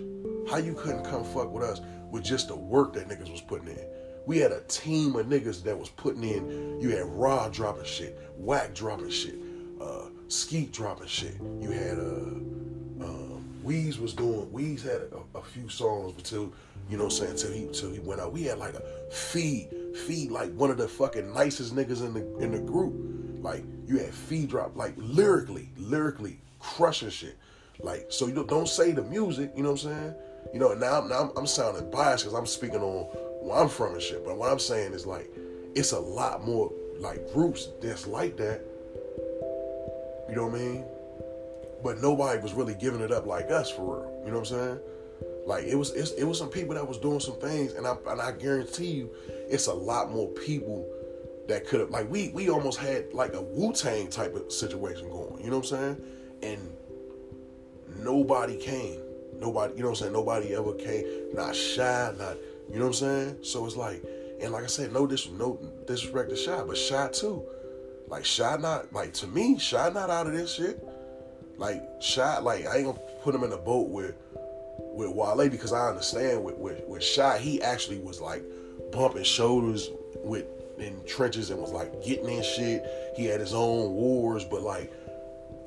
how 0.50 0.56
you 0.56 0.74
couldn't 0.74 1.04
come 1.04 1.24
fuck 1.24 1.52
with 1.52 1.62
us? 1.62 1.80
with 2.10 2.24
just 2.24 2.48
the 2.48 2.56
work 2.56 2.92
that 2.94 3.08
niggas 3.08 3.30
was 3.30 3.40
putting 3.40 3.68
in. 3.68 3.84
We 4.26 4.38
had 4.38 4.52
a 4.52 4.60
team 4.62 5.16
of 5.16 5.26
niggas 5.26 5.62
that 5.64 5.78
was 5.78 5.88
putting 5.88 6.22
in. 6.22 6.80
You 6.80 6.90
had 6.90 7.06
Raw 7.06 7.48
dropping 7.48 7.84
shit, 7.84 8.18
Whack 8.36 8.74
dropping 8.74 9.10
shit, 9.10 9.36
uh, 9.80 10.06
Skeet 10.28 10.72
dropping 10.72 11.06
shit. 11.06 11.34
You 11.60 11.70
had 11.70 11.98
uh, 11.98 13.04
um, 13.04 13.27
Weez 13.68 14.00
was 14.00 14.14
doing. 14.14 14.46
Weez 14.46 14.82
had 14.82 15.02
a, 15.12 15.38
a, 15.38 15.42
few 15.42 15.68
songs 15.68 16.14
until 16.16 16.52
you 16.88 16.96
know, 16.96 17.04
what 17.04 17.20
I'm 17.20 17.36
saying 17.36 17.36
till 17.36 17.52
he 17.52 17.68
till 17.78 17.92
he 17.92 17.98
went 17.98 18.20
out. 18.20 18.32
We 18.32 18.44
had 18.44 18.58
like 18.58 18.74
a 18.74 18.82
feed, 19.10 19.68
feed 20.06 20.30
like 20.30 20.50
one 20.54 20.70
of 20.70 20.78
the 20.78 20.88
fucking 20.88 21.34
nicest 21.34 21.76
niggas 21.76 22.00
in 22.00 22.14
the 22.14 22.38
in 22.38 22.52
the 22.52 22.60
group. 22.60 22.94
Like 23.42 23.62
you 23.86 23.98
had 23.98 24.14
feed 24.14 24.48
drop 24.48 24.74
like 24.74 24.94
lyrically, 24.96 25.68
lyrically 25.76 26.40
crushing 26.60 27.10
shit. 27.10 27.36
Like 27.80 28.06
so 28.08 28.26
you 28.26 28.34
don't, 28.34 28.48
don't 28.48 28.68
say 28.68 28.92
the 28.92 29.02
music. 29.02 29.52
You 29.54 29.64
know 29.64 29.72
what 29.72 29.84
I'm 29.84 29.90
saying? 29.90 30.14
You 30.54 30.60
know, 30.60 30.72
now, 30.72 31.02
now 31.02 31.24
I'm, 31.24 31.30
I'm 31.36 31.46
sounding 31.46 31.90
biased 31.90 32.24
because 32.24 32.38
I'm 32.38 32.46
speaking 32.46 32.80
on 32.80 33.04
where 33.46 33.58
I'm 33.58 33.68
from 33.68 33.92
and 33.92 34.02
shit. 34.02 34.24
But 34.24 34.38
what 34.38 34.50
I'm 34.50 34.58
saying 34.58 34.94
is 34.94 35.04
like, 35.06 35.30
it's 35.74 35.92
a 35.92 36.00
lot 36.00 36.42
more 36.46 36.72
like 36.98 37.32
groups 37.34 37.68
that's 37.82 38.06
like 38.06 38.38
that. 38.38 38.62
You 40.28 40.36
know 40.36 40.46
what 40.46 40.54
I 40.54 40.58
mean? 40.58 40.84
But 41.82 42.00
nobody 42.00 42.40
was 42.40 42.52
really 42.54 42.74
giving 42.74 43.00
it 43.00 43.12
up 43.12 43.26
like 43.26 43.50
us 43.50 43.70
for 43.70 44.00
real. 44.00 44.22
You 44.24 44.32
know 44.32 44.40
what 44.40 44.50
I'm 44.50 44.58
saying? 44.58 44.78
Like 45.46 45.64
it 45.64 45.76
was, 45.76 45.92
it 45.92 46.24
was 46.24 46.38
some 46.38 46.50
people 46.50 46.74
that 46.74 46.86
was 46.86 46.98
doing 46.98 47.20
some 47.20 47.38
things, 47.40 47.72
and 47.72 47.86
I 47.86 47.96
and 48.08 48.20
I 48.20 48.32
guarantee 48.32 48.90
you, 48.90 49.10
it's 49.48 49.66
a 49.66 49.72
lot 49.72 50.10
more 50.10 50.28
people 50.28 50.86
that 51.48 51.66
could 51.66 51.80
have 51.80 51.90
like 51.90 52.10
we 52.10 52.28
we 52.30 52.50
almost 52.50 52.78
had 52.78 53.12
like 53.14 53.34
a 53.34 53.40
Wu 53.40 53.72
Tang 53.72 54.08
type 54.08 54.34
of 54.34 54.52
situation 54.52 55.08
going. 55.08 55.42
You 55.42 55.50
know 55.50 55.58
what 55.58 55.72
I'm 55.72 55.96
saying? 55.96 56.02
And 56.42 58.04
nobody 58.04 58.56
came. 58.56 59.00
Nobody, 59.38 59.74
you 59.74 59.80
know 59.82 59.90
what 59.90 59.98
I'm 59.98 60.02
saying? 60.02 60.12
Nobody 60.12 60.54
ever 60.54 60.72
came, 60.74 61.04
not 61.32 61.54
shy, 61.54 62.12
not, 62.18 62.36
you 62.68 62.78
know 62.78 62.86
what 62.86 62.88
I'm 62.88 62.92
saying? 62.94 63.36
So 63.42 63.64
it's 63.66 63.76
like, 63.76 64.02
and 64.40 64.52
like 64.52 64.64
I 64.64 64.66
said, 64.66 64.92
no 64.92 65.06
dis, 65.06 65.28
no 65.30 65.58
disrespect 65.86 66.30
to 66.30 66.36
Shy, 66.36 66.60
but 66.66 66.76
Shy 66.76 67.08
too. 67.12 67.44
Like 68.08 68.24
Shy 68.24 68.56
not, 68.56 68.92
like 68.92 69.12
to 69.14 69.26
me, 69.28 69.58
Shy 69.58 69.90
not 69.90 70.10
out 70.10 70.26
of 70.26 70.32
this 70.32 70.54
shit. 70.54 70.84
Like 71.58 71.82
Shot, 72.00 72.44
like 72.44 72.66
I 72.66 72.76
ain't 72.76 72.86
gonna 72.86 72.98
put 73.22 73.34
him 73.34 73.44
in 73.44 73.52
a 73.52 73.58
boat 73.58 73.90
with 73.90 74.14
with 74.78 75.10
Wale 75.10 75.48
because 75.50 75.72
I 75.72 75.88
understand 75.88 76.42
with 76.42 76.56
with, 76.56 76.82
with 76.86 77.02
Shy, 77.02 77.38
he 77.38 77.60
actually 77.60 77.98
was 77.98 78.20
like 78.20 78.42
bumping 78.92 79.24
shoulders 79.24 79.90
with 80.22 80.46
in 80.78 81.04
trenches 81.04 81.50
and 81.50 81.60
was 81.60 81.72
like 81.72 82.04
getting 82.04 82.28
in 82.28 82.42
shit. 82.42 82.84
He 83.16 83.24
had 83.24 83.40
his 83.40 83.52
own 83.52 83.92
wars, 83.92 84.44
but 84.44 84.62
like 84.62 84.92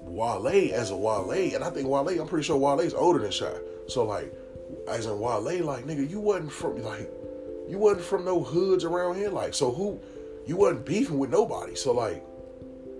Wale 0.01 0.73
as 0.73 0.91
a 0.91 0.95
Wale, 0.95 1.32
and 1.32 1.63
I 1.63 1.69
think 1.69 1.88
Wale, 1.88 2.10
I'm 2.10 2.27
pretty 2.27 2.43
sure 2.43 2.58
Wale's 2.58 2.93
older 2.93 3.19
than 3.19 3.32
Shy. 3.32 3.54
So 3.88 4.06
like, 4.06 4.34
as 4.88 5.06
in 5.06 5.19
Wale, 5.19 5.41
like 5.41 5.86
nigga, 5.86 6.10
you 6.10 6.19
wasn't 6.19 6.51
from 6.51 6.82
like, 6.84 7.12
you 7.67 7.77
wasn't 7.77 8.06
from 8.06 8.25
no 8.25 8.41
hoods 8.41 8.84
around 8.84 9.15
here. 9.15 9.30
Like, 9.30 9.54
so 9.54 9.71
who, 9.71 9.99
you 10.45 10.56
wasn't 10.56 10.86
beefing 10.86 11.19
with 11.19 11.30
nobody. 11.30 11.75
So 11.75 11.91
like, 11.91 12.23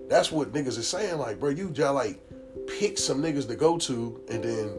that's 0.08 0.30
what 0.30 0.52
niggas 0.52 0.78
is 0.78 0.88
saying. 0.88 1.18
Like, 1.18 1.40
bro, 1.40 1.50
you 1.50 1.70
just 1.70 1.94
like 1.94 2.20
pick 2.78 2.98
some 2.98 3.22
niggas 3.22 3.46
to 3.48 3.56
go 3.56 3.78
to, 3.78 4.20
and 4.28 4.42
then 4.42 4.78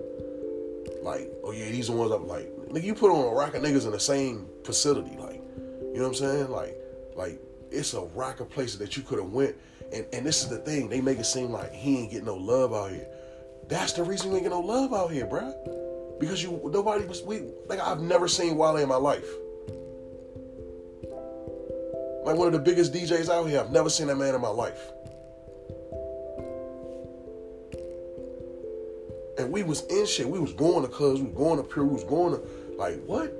like, 1.01 1.31
oh 1.43 1.51
yeah, 1.51 1.65
these 1.65 1.89
are 1.89 1.93
the 1.93 1.99
ones 1.99 2.11
I'm 2.11 2.27
like, 2.27 2.47
nigga, 2.67 2.83
you 2.83 2.95
put 2.95 3.11
on 3.11 3.33
a 3.33 3.37
rack 3.37 3.55
of 3.55 3.63
niggas 3.63 3.85
in 3.85 3.91
the 3.91 3.99
same 3.99 4.47
facility. 4.63 5.17
Like, 5.17 5.41
you 5.57 5.95
know 5.95 6.03
what 6.03 6.07
I'm 6.07 6.13
saying? 6.15 6.49
Like, 6.49 6.77
like 7.15 7.41
it's 7.71 7.93
a 7.93 8.01
rack 8.15 8.39
of 8.39 8.49
places 8.49 8.77
that 8.79 8.95
you 8.95 9.03
could 9.03 9.19
have 9.19 9.31
went 9.31 9.55
and, 9.93 10.05
and 10.11 10.25
this 10.25 10.41
is 10.41 10.49
the 10.49 10.57
thing, 10.57 10.89
they 10.89 11.01
make 11.01 11.19
it 11.19 11.25
seem 11.25 11.51
like 11.51 11.71
he 11.71 11.99
ain't 11.99 12.11
getting 12.11 12.25
no 12.25 12.35
love 12.35 12.73
out 12.73 12.91
here. 12.91 13.07
That's 13.67 13.93
the 13.93 14.03
reason 14.03 14.31
we 14.31 14.37
ain't 14.37 14.45
get 14.45 14.51
no 14.51 14.59
love 14.59 14.91
out 14.91 15.11
here, 15.11 15.27
bruh. 15.27 16.19
Because 16.19 16.41
you 16.41 16.59
nobody 16.65 17.05
was 17.05 17.21
we 17.21 17.43
like 17.67 17.79
I've 17.79 18.01
never 18.01 18.27
seen 18.27 18.57
Wale 18.57 18.77
in 18.77 18.89
my 18.89 18.95
life. 18.95 19.27
Like 22.23 22.37
one 22.37 22.47
of 22.47 22.53
the 22.53 22.59
biggest 22.59 22.93
DJs 22.93 23.29
out 23.29 23.45
here, 23.45 23.59
I've 23.59 23.71
never 23.71 23.89
seen 23.89 24.07
that 24.07 24.15
man 24.15 24.33
in 24.33 24.41
my 24.41 24.49
life. 24.49 24.91
We 29.53 29.61
was 29.61 29.85
in 29.85 30.07
shit. 30.07 30.27
We 30.27 30.39
was 30.39 30.51
going 30.51 30.81
to 30.81 30.89
clubs, 30.89 31.21
we 31.21 31.27
was 31.27 31.37
going 31.37 31.57
to 31.57 31.63
pure, 31.63 31.85
we 31.85 31.93
was 31.93 32.03
going 32.03 32.33
to 32.33 32.41
like 32.75 32.99
what? 33.05 33.31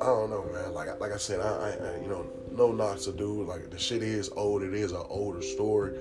I 0.00 0.06
don't 0.06 0.30
know, 0.30 0.44
man. 0.52 0.74
Like 0.74 1.00
like 1.00 1.12
I 1.12 1.16
said, 1.16 1.40
I, 1.40 1.46
I, 1.46 2.02
you 2.02 2.08
know 2.08 2.26
no 2.50 2.72
knocks 2.72 3.04
to 3.04 3.12
do. 3.12 3.44
Like 3.44 3.70
the 3.70 3.78
shit 3.78 4.02
is 4.02 4.28
old. 4.30 4.62
It 4.62 4.74
is 4.74 4.90
an 4.90 5.04
older 5.08 5.40
story. 5.40 5.96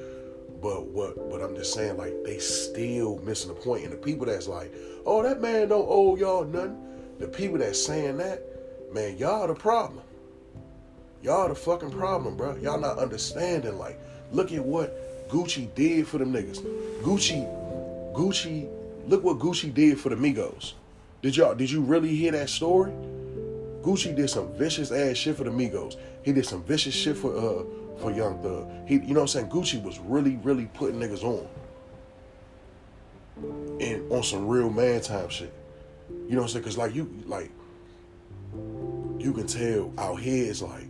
But 0.62 0.88
what? 0.88 1.30
But 1.30 1.42
I'm 1.42 1.56
just 1.56 1.74
saying, 1.74 1.98
like 1.98 2.14
they 2.24 2.40
still 2.40 3.20
missing 3.20 3.50
the 3.50 3.60
point. 3.60 3.84
And 3.84 3.94
the 3.94 3.98
people 3.98 4.26
that's 4.26 4.48
like, 4.48 4.74
oh, 5.06 5.22
that 5.22 5.40
man 5.40 5.70
don't 5.70 5.88
owe 5.88 6.16
y'all 6.16 6.44
nothing. 6.44 6.84
The 7.20 7.28
people 7.28 7.60
that's 7.60 7.84
saying 7.84 8.18
that, 8.18 8.42
man, 8.94 9.18
y'all 9.18 9.48
the 9.48 9.54
problem. 9.54 10.04
Y'all 11.22 11.50
the 11.50 11.56
fucking 11.56 11.92
problem, 11.92 12.36
bro. 12.36 12.56
Y'all 12.58 12.80
not 12.80 12.98
understanding. 12.98 13.78
Like, 13.78 14.00
look 14.32 14.52
at 14.52 14.64
what 14.64 15.30
Gucci 15.30 15.74
did 15.76 16.08
for 16.08 16.18
them 16.20 16.34
niggas. 16.34 16.62
Gucci, 17.02 17.67
Gucci, 18.18 18.68
look 19.08 19.24
what 19.24 19.38
Gucci 19.38 19.72
did 19.72 20.00
for 20.00 20.10
the 20.10 20.16
Migos. 20.16 20.74
Did 21.22 21.38
y'all? 21.38 21.54
Did 21.54 21.70
you 21.70 21.82
really 21.82 22.16
hear 22.16 22.32
that 22.32 22.50
story? 22.50 22.92
Gucci 23.84 24.16
did 24.16 24.28
some 24.32 24.52
vicious 24.54 24.92
ass 24.92 25.16
shit 25.18 25.38
for 25.38 25.44
the 25.44 25.52
Migos. 25.52 25.98
He 26.24 26.34
did 26.34 26.44
some 26.44 26.64
vicious 26.64 26.96
shit 26.96 27.16
for 27.16 27.38
uh 27.38 27.64
for 28.02 28.12
Young 28.12 28.42
Thug. 28.42 28.68
He, 28.88 28.96
you 28.96 29.14
know 29.14 29.22
what 29.22 29.22
I'm 29.22 29.28
saying? 29.28 29.50
Gucci 29.50 29.84
was 29.84 30.00
really, 30.00 30.38
really 30.38 30.66
putting 30.74 31.00
niggas 31.00 31.24
on. 31.24 31.48
And 33.80 34.12
on 34.12 34.24
some 34.24 34.48
real 34.48 34.72
man 34.72 35.00
time 35.02 35.30
shit. 35.30 35.54
You 36.10 36.32
know 36.32 36.38
what 36.38 36.44
I'm 36.46 36.48
saying? 36.50 36.64
Cause 36.66 36.78
like 36.78 36.96
you 36.96 37.24
like 37.28 37.52
you 39.20 39.32
can 39.32 39.46
tell 39.46 39.94
out 40.00 40.20
here 40.20 40.50
is 40.50 40.64
like 40.64 40.90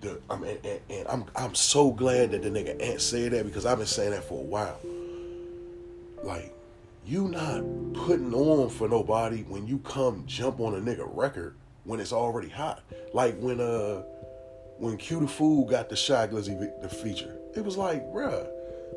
the 0.00 0.18
I 0.30 0.36
mean 0.36 0.56
and, 0.64 0.80
and 0.88 1.08
I'm 1.08 1.24
I'm 1.36 1.54
so 1.54 1.90
glad 1.90 2.30
that 2.30 2.42
the 2.42 2.48
nigga 2.48 2.82
Ant 2.82 3.02
said 3.02 3.32
that 3.32 3.44
because 3.44 3.66
I've 3.66 3.76
been 3.76 3.86
saying 3.86 4.12
that 4.12 4.24
for 4.24 4.40
a 4.40 4.46
while. 4.46 4.80
Like 6.26 6.52
you 7.06 7.28
not 7.28 7.62
putting 7.94 8.34
on 8.34 8.68
for 8.68 8.88
nobody 8.88 9.42
when 9.44 9.66
you 9.68 9.78
come 9.78 10.24
jump 10.26 10.58
on 10.58 10.74
a 10.74 10.78
nigga 10.78 11.08
record 11.08 11.54
when 11.84 12.00
it's 12.00 12.12
already 12.12 12.48
hot. 12.48 12.82
Like 13.14 13.38
when 13.38 13.60
uh 13.60 14.02
when 14.78 14.96
Q 14.96 15.20
Da 15.20 15.26
Fool 15.26 15.64
got 15.66 15.88
the 15.88 15.94
Shy 15.96 16.26
Glizzy 16.26 16.58
the 16.82 16.88
feature, 16.88 17.38
it 17.54 17.64
was 17.64 17.76
like, 17.76 18.04
bruh, 18.06 18.46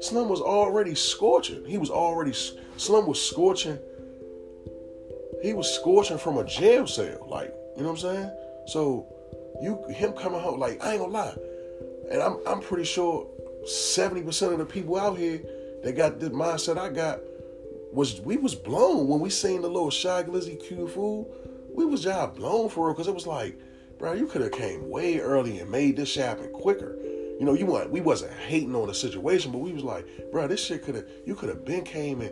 Slim 0.02 0.28
was 0.28 0.42
already 0.42 0.96
scorching. 0.96 1.64
He 1.66 1.78
was 1.78 1.92
already 1.92 2.34
Slim 2.78 3.06
was 3.06 3.22
scorching. 3.22 3.78
He 5.44 5.54
was 5.54 5.72
scorching 5.74 6.18
from 6.18 6.38
a 6.38 6.44
jail 6.44 6.88
cell, 6.88 7.28
like 7.30 7.54
you 7.78 7.84
know 7.84 7.92
what 7.92 8.04
I'm 8.04 8.16
saying. 8.16 8.32
So 8.66 9.06
you 9.62 9.86
him 9.94 10.14
coming 10.14 10.42
home, 10.42 10.60
like 10.60 10.84
I 10.84 10.94
ain't 10.94 11.02
gonna 11.02 11.14
lie, 11.14 11.36
and 12.12 12.24
I'm 12.24 12.40
I'm 12.48 12.60
pretty 12.60 12.86
sure 12.86 13.28
seventy 13.68 14.24
percent 14.24 14.52
of 14.52 14.58
the 14.58 14.66
people 14.66 14.98
out 14.98 15.16
here 15.16 15.42
that 15.84 15.96
got 15.96 16.20
the 16.20 16.30
mindset 16.30 16.78
I 16.78 16.90
got 16.90 17.20
was 17.92 18.22
we 18.22 18.38
was 18.38 18.56
blown 18.56 19.08
when 19.08 19.20
we 19.20 19.30
seen 19.30 19.62
the 19.62 19.68
little 19.68 19.90
Shy 19.90 20.24
Glizzy 20.24 20.62
Q 20.62 20.88
Fool. 20.88 21.34
We 21.74 21.86
was 21.86 22.04
just 22.04 22.36
blown 22.36 22.70
for 22.70 22.88
real 22.88 22.94
because 22.94 23.08
it 23.08 23.14
was 23.14 23.28
like, 23.28 23.60
bro, 23.98 24.14
you 24.14 24.28
could 24.28 24.42
have 24.42 24.52
came 24.52 24.90
way 24.90 25.20
early 25.20 25.60
and 25.60 25.72
made 25.72 25.98
this 25.98 26.16
happen 26.16 26.52
quicker. 26.52 26.98
You 27.40 27.46
know, 27.46 27.54
you 27.54 27.66
want 27.66 27.90
we 27.90 28.02
wasn't 28.02 28.34
hating 28.34 28.76
on 28.76 28.88
the 28.88 28.94
situation, 28.94 29.52
but 29.52 29.60
we 29.60 29.72
was 29.72 29.84
like, 29.84 30.06
bro, 30.32 30.48
this 30.48 30.64
shit 30.64 30.84
could 30.84 30.96
have 30.96 31.06
you 31.26 31.36
could 31.36 31.50
have 31.50 31.66
been 31.66 31.84
came 31.84 32.22
and 32.22 32.32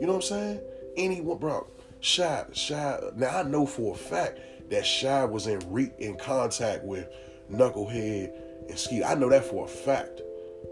you 0.00 0.06
know 0.06 0.14
what 0.14 0.16
I'm 0.16 0.22
saying? 0.22 0.60
Anyone, 0.96 1.38
bro, 1.38 1.66
Shy, 2.00 2.44
Shy. 2.52 3.00
Now 3.16 3.38
I 3.38 3.42
know 3.44 3.66
for 3.66 3.94
a 3.94 3.96
fact 3.96 4.40
that 4.70 4.84
Shy 4.84 5.24
was 5.24 5.46
in 5.46 5.60
re, 5.70 5.90
in 5.98 6.16
contact 6.16 6.84
with 6.84 7.08
Knucklehead 7.50 8.32
and 8.68 8.78
Ski. 8.78 9.04
I 9.04 9.14
know 9.14 9.28
that 9.28 9.44
for 9.44 9.64
a 9.66 9.68
fact. 9.68 10.22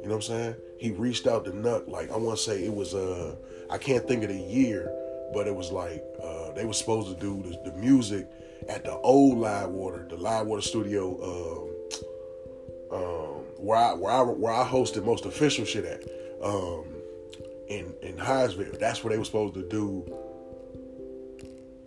You 0.03 0.09
know 0.09 0.17
what 0.17 0.29
I'm 0.29 0.37
saying? 0.37 0.55
He 0.79 0.91
reached 0.93 1.27
out 1.27 1.45
to 1.45 1.51
Nuck 1.51 1.89
like 1.89 2.11
I 2.11 2.17
want 2.17 2.39
to 2.39 2.43
say 2.43 2.65
it 2.65 2.75
was 2.75 2.95
uh 2.95 3.37
I 3.71 3.79
can't 3.79 4.07
think 4.07 4.25
of 4.25 4.31
the 4.31 4.37
year, 4.37 4.91
but 5.33 5.47
it 5.47 5.55
was 5.55 5.71
like 5.71 6.05
uh, 6.23 6.53
they 6.53 6.65
were 6.65 6.73
supposed 6.73 7.09
to 7.09 7.15
do 7.15 7.43
the, 7.43 7.71
the, 7.71 7.77
music 7.77 8.29
at 8.69 8.85
the 8.85 8.93
old 8.99 9.39
Live 9.39 9.71
Water, 9.71 10.07
the 10.09 10.17
Live 10.17 10.47
Water 10.47 10.63
studio, 10.63 11.71
um, 12.91 12.99
um, 12.99 13.45
where 13.59 13.79
I 13.79 13.95
where 13.95 14.13
I 14.13 14.23
where 14.23 14.53
I 14.53 14.67
hosted 14.67 15.05
most 15.05 15.25
official 15.25 15.65
shit 15.65 15.85
at, 15.85 16.03
um, 16.43 16.85
in 17.69 17.95
in 18.03 18.17
Hyattsville. 18.17 18.79
That's 18.79 19.05
where 19.05 19.13
they 19.13 19.19
were 19.19 19.25
supposed 19.25 19.55
to 19.55 19.69
do. 19.69 20.05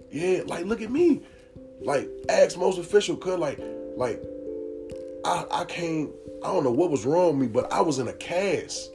Yeah, 0.09 0.43
like 0.45 0.65
look 0.65 0.81
at 0.81 0.91
me, 0.91 1.21
like 1.81 2.09
ask 2.29 2.57
most 2.57 2.79
official, 2.79 3.17
cause 3.17 3.39
like 3.39 3.59
like 3.97 4.23
I 5.25 5.45
I 5.51 5.65
came. 5.65 6.13
I 6.43 6.47
don't 6.47 6.63
know 6.63 6.71
what 6.71 6.91
was 6.91 7.05
wrong 7.05 7.39
with 7.39 7.47
me, 7.47 7.47
but 7.47 7.71
I 7.71 7.81
was 7.81 7.99
in 7.99 8.07
a 8.07 8.13
cast. 8.13 8.91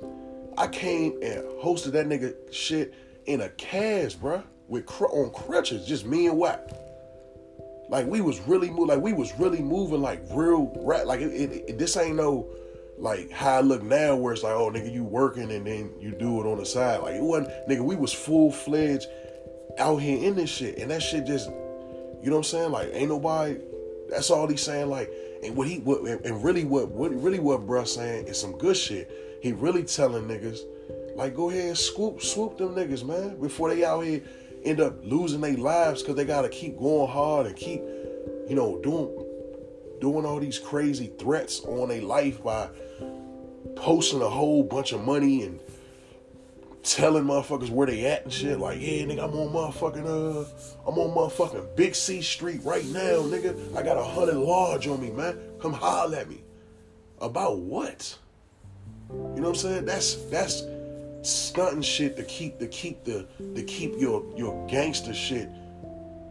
I 0.57 0.67
came 0.67 1.13
and 1.23 1.45
hosted 1.63 1.93
that 1.93 2.07
nigga 2.07 2.35
shit 2.53 2.93
in 3.27 3.43
a 3.43 3.49
cast, 3.51 4.21
bruh, 4.21 4.43
with 4.67 4.87
cr- 4.87 5.07
on 5.07 5.31
crutches, 5.31 5.87
just 5.87 6.05
me 6.05 6.27
and 6.27 6.37
Wack. 6.37 6.61
Like 7.89 8.07
we 8.07 8.21
was 8.21 8.41
really 8.41 8.69
moving, 8.69 8.89
like 8.89 9.01
we 9.01 9.13
was 9.13 9.33
really 9.39 9.63
moving 9.63 10.03
like 10.03 10.23
real 10.31 10.73
rat. 10.81 11.07
Like 11.07 11.21
it, 11.21 11.33
it, 11.33 11.65
it, 11.69 11.79
this 11.79 11.97
ain't 11.97 12.17
no 12.17 12.49
like 12.99 13.31
how 13.31 13.59
I 13.59 13.61
look 13.61 13.83
now, 13.83 14.17
where 14.17 14.33
it's 14.33 14.43
like, 14.43 14.53
oh 14.53 14.71
nigga, 14.71 14.93
you 14.93 15.05
working 15.05 15.51
and 15.53 15.67
then 15.67 15.93
you 15.99 16.11
do 16.11 16.41
it 16.41 16.51
on 16.51 16.59
the 16.59 16.67
side. 16.67 17.01
Like 17.03 17.15
it 17.15 17.23
wasn't, 17.23 17.51
nigga. 17.69 17.85
We 17.85 17.97
was 17.97 18.13
full 18.13 18.53
fledged 18.53 19.07
out 19.79 19.99
here 19.99 20.23
in 20.23 20.35
this 20.35 20.51
shit, 20.51 20.79
and 20.79 20.91
that 20.91 21.03
shit 21.03 21.25
just, 21.25 21.49
you 21.49 22.25
know 22.25 22.33
what 22.33 22.37
I'm 22.39 22.45
saying? 22.45 22.73
Like 22.73 22.91
ain't 22.93 23.09
nobody. 23.09 23.59
That's 24.11 24.31
all 24.31 24.49
he's 24.49 24.63
saying. 24.63 24.91
Like 24.91 25.11
and 25.43 25.57
what 25.57 25.69
he 25.69 25.79
what 25.79 26.03
and 26.03 26.45
really 26.45 26.65
what 26.65 26.89
what 26.89 27.13
really 27.13 27.39
what 27.39 27.67
bruh 27.67 27.87
saying 27.87 28.27
is 28.27 28.41
some 28.41 28.57
good 28.59 28.77
shit. 28.77 29.11
He 29.41 29.53
really 29.53 29.85
telling 29.85 30.25
niggas, 30.25 30.61
like, 31.15 31.35
go 31.35 31.51
ahead 31.51 31.67
and 31.67 31.79
swoop, 31.79 32.21
swoop 32.21 32.59
them 32.59 32.75
niggas, 32.75 33.05
man, 33.05 33.41
before 33.41 33.73
they 33.73 33.85
out 33.85 34.01
here 34.01 34.23
end 34.65 34.81
up 34.81 34.99
losing 35.05 35.41
their 35.41 35.57
lives 35.57 36.03
because 36.03 36.17
they 36.17 36.25
gotta 36.25 36.49
keep 36.49 36.77
going 36.79 37.09
hard 37.09 37.47
and 37.47 37.57
keep, 37.57 37.81
you 38.49 38.57
know, 38.57 38.81
doing 38.83 39.25
doing 40.01 40.25
all 40.25 40.41
these 40.41 40.59
crazy 40.59 41.13
threats 41.19 41.61
on 41.65 41.89
their 41.89 42.03
life 42.03 42.43
by 42.43 42.69
posting 43.77 44.23
a 44.23 44.29
whole 44.29 44.63
bunch 44.63 44.93
of 44.93 45.05
money 45.05 45.43
and 45.43 45.61
telling 46.83 47.25
motherfuckers 47.25 47.71
where 47.71 47.87
they 47.87 48.07
at 48.07 48.25
and 48.25 48.33
shit. 48.33 48.59
Like, 48.59 48.81
yeah, 48.81 49.05
nigga, 49.05 49.25
I'm 49.25 49.35
on 49.35 49.53
motherfucking 49.53 50.07
uh, 50.07 50.45
I'm 50.87 50.99
on 50.99 51.15
motherfucking 51.17 51.77
Big 51.77 51.95
C 51.95 52.23
Street 52.23 52.61
right 52.65 52.85
now, 52.87 53.23
nigga. 53.23 53.77
I 53.77 53.83
got 53.83 53.97
a 53.97 54.05
hundred 54.05 54.37
large 54.37 54.87
on 54.87 55.01
me, 55.01 55.11
man. 55.11 55.39
Come 55.61 55.73
holler 55.73 56.19
at 56.19 56.29
me. 56.29 56.43
About 57.21 57.59
what? 57.59 58.17
You 59.11 59.17
know 59.17 59.25
what 59.35 59.49
I'm 59.49 59.55
saying? 59.55 59.85
That's 59.85 60.15
that's 60.31 60.63
stunting 61.23 61.83
shit 61.83 62.17
to 62.17 62.23
keep 62.25 62.59
to 62.59 62.67
keep 62.69 63.05
the 63.05 63.27
to 63.55 63.63
keep 63.63 63.93
your 63.99 64.25
your 64.37 64.67
gangster 64.69 65.15
shit 65.15 65.49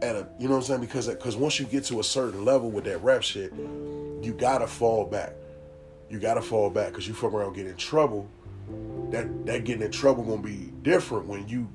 at 0.02 0.16
a 0.16 0.28
you 0.38 0.48
know 0.48 0.54
what 0.54 0.60
I'm 0.60 0.62
saying 0.62 0.80
because 0.80 1.08
because 1.08 1.36
once 1.36 1.58
you 1.58 1.66
get 1.66 1.84
to 1.84 2.00
a 2.00 2.04
certain 2.04 2.44
level 2.44 2.70
with 2.70 2.84
that 2.84 3.02
rap 3.02 3.22
shit, 3.22 3.52
you 4.22 4.34
gotta 4.38 4.66
fall 4.66 5.04
back. 5.04 5.34
You 6.08 6.18
gotta 6.18 6.42
fall 6.42 6.70
back 6.70 6.88
because 6.88 7.06
you 7.06 7.14
fuck 7.14 7.32
around 7.32 7.54
get 7.54 7.66
in 7.66 7.76
trouble. 7.76 8.28
That 9.10 9.46
that 9.46 9.64
getting 9.64 9.82
in 9.82 9.90
trouble 9.90 10.24
gonna 10.24 10.42
be 10.42 10.72
different 10.82 11.26
when 11.26 11.48
you 11.48 11.68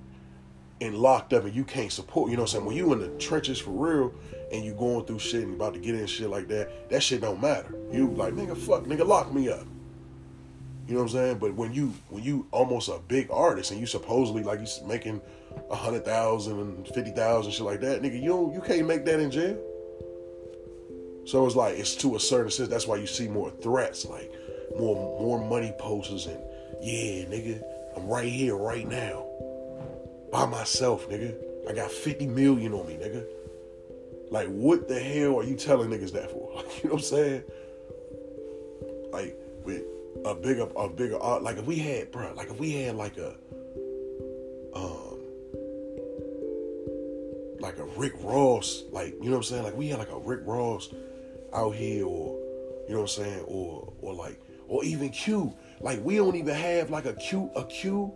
in 0.79 0.93
locked 0.93 1.33
up 1.33 1.45
and 1.45 1.55
you 1.55 1.63
can't 1.63 1.91
support. 1.91 2.29
You 2.29 2.37
know 2.37 2.43
what 2.43 2.53
I'm 2.53 2.59
saying? 2.59 2.65
When 2.65 2.75
you 2.75 2.93
in 2.93 2.99
the 2.99 3.09
trenches 3.17 3.59
for 3.59 3.71
real 3.71 4.13
and 4.51 4.63
you 4.63 4.73
going 4.73 5.05
through 5.05 5.19
shit 5.19 5.43
and 5.43 5.55
about 5.55 5.73
to 5.73 5.79
get 5.79 5.95
in 5.95 6.05
shit 6.05 6.29
like 6.29 6.47
that, 6.49 6.89
that 6.89 7.01
shit 7.01 7.21
don't 7.21 7.41
matter. 7.41 7.73
You 7.91 8.07
like 8.11 8.33
nigga 8.33 8.57
fuck 8.57 8.83
nigga 8.83 9.05
lock 9.05 9.33
me 9.33 9.49
up. 9.49 9.65
You 10.87 10.95
know 10.95 11.03
what 11.03 11.11
I'm 11.11 11.13
saying? 11.13 11.37
But 11.37 11.55
when 11.55 11.73
you 11.73 11.93
when 12.09 12.23
you 12.23 12.45
almost 12.51 12.89
a 12.89 12.99
big 13.07 13.29
artist 13.31 13.71
and 13.71 13.79
you 13.79 13.85
supposedly 13.85 14.43
like 14.43 14.59
you 14.59 14.67
making 14.85 15.21
a 15.69 15.75
hundred 15.75 16.03
thousand 16.03 16.59
and 16.59 16.87
fifty 16.89 17.11
thousand 17.11 17.53
shit 17.53 17.61
like 17.61 17.79
that, 17.81 18.01
nigga, 18.01 18.21
you 18.21 18.51
you 18.53 18.61
can't 18.61 18.85
make 18.85 19.05
that 19.05 19.19
in 19.19 19.31
jail. 19.31 19.57
So 21.25 21.45
it's 21.45 21.55
like 21.55 21.77
it's 21.77 21.95
to 21.97 22.17
a 22.17 22.19
certain 22.19 22.51
sense. 22.51 22.67
That's 22.67 22.85
why 22.85 22.97
you 22.97 23.07
see 23.07 23.29
more 23.29 23.49
threats, 23.49 24.05
like 24.05 24.31
more 24.77 25.19
more 25.21 25.39
money 25.39 25.73
posters 25.79 26.25
and 26.25 26.41
yeah, 26.83 27.25
nigga, 27.25 27.61
I'm 27.95 28.07
right 28.07 28.27
here 28.27 28.55
right 28.55 28.87
now 28.87 29.25
by 30.31 30.45
myself, 30.45 31.07
nigga. 31.09 31.35
I 31.69 31.73
got 31.73 31.91
50 31.91 32.27
million 32.27 32.73
on 32.73 32.87
me, 32.87 32.95
nigga. 32.95 33.25
Like, 34.29 34.47
what 34.47 34.87
the 34.87 34.99
hell 34.99 35.39
are 35.39 35.43
you 35.43 35.55
telling 35.55 35.89
niggas 35.89 36.11
that 36.13 36.31
for? 36.31 36.51
Like, 36.55 36.65
you 36.83 36.89
know 36.89 36.95
what 36.95 37.03
I'm 37.03 37.07
saying? 37.07 37.43
Like, 39.11 39.37
with 39.63 39.83
a 40.25 40.35
bigger 40.35 40.67
a 40.75 40.89
bigger 40.89 41.19
art. 41.19 41.43
Like 41.43 41.57
if 41.57 41.65
we 41.65 41.77
had, 41.77 42.11
bro, 42.11 42.33
like 42.33 42.49
if 42.49 42.59
we 42.59 42.73
had 42.73 42.95
like 42.95 43.17
a 43.17 43.35
um 44.75 45.19
like 47.59 47.77
a 47.77 47.85
Rick 47.97 48.13
Ross, 48.19 48.83
like 48.91 49.13
you 49.21 49.25
know 49.25 49.31
what 49.31 49.37
I'm 49.37 49.43
saying? 49.43 49.63
Like 49.63 49.77
we 49.77 49.89
had 49.89 49.99
like 49.99 50.11
a 50.11 50.19
Rick 50.19 50.41
Ross 50.45 50.89
out 51.53 51.75
here 51.75 52.05
or 52.05 52.37
you 52.87 52.95
know 52.95 53.01
what 53.01 53.17
I'm 53.17 53.23
saying? 53.23 53.43
Or 53.47 53.91
or 54.01 54.13
like 54.13 54.39
or 54.73 54.83
even 54.83 55.09
Q. 55.09 55.53
Like 55.81 56.03
we 56.03 56.15
don't 56.15 56.35
even 56.35 56.55
have 56.55 56.89
like 56.89 57.05
a 57.05 57.13
Q 57.13 57.51
a 57.55 57.63
Q 57.65 58.11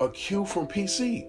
a 0.00 0.08
Q 0.10 0.46
from 0.46 0.68
PC. 0.68 1.26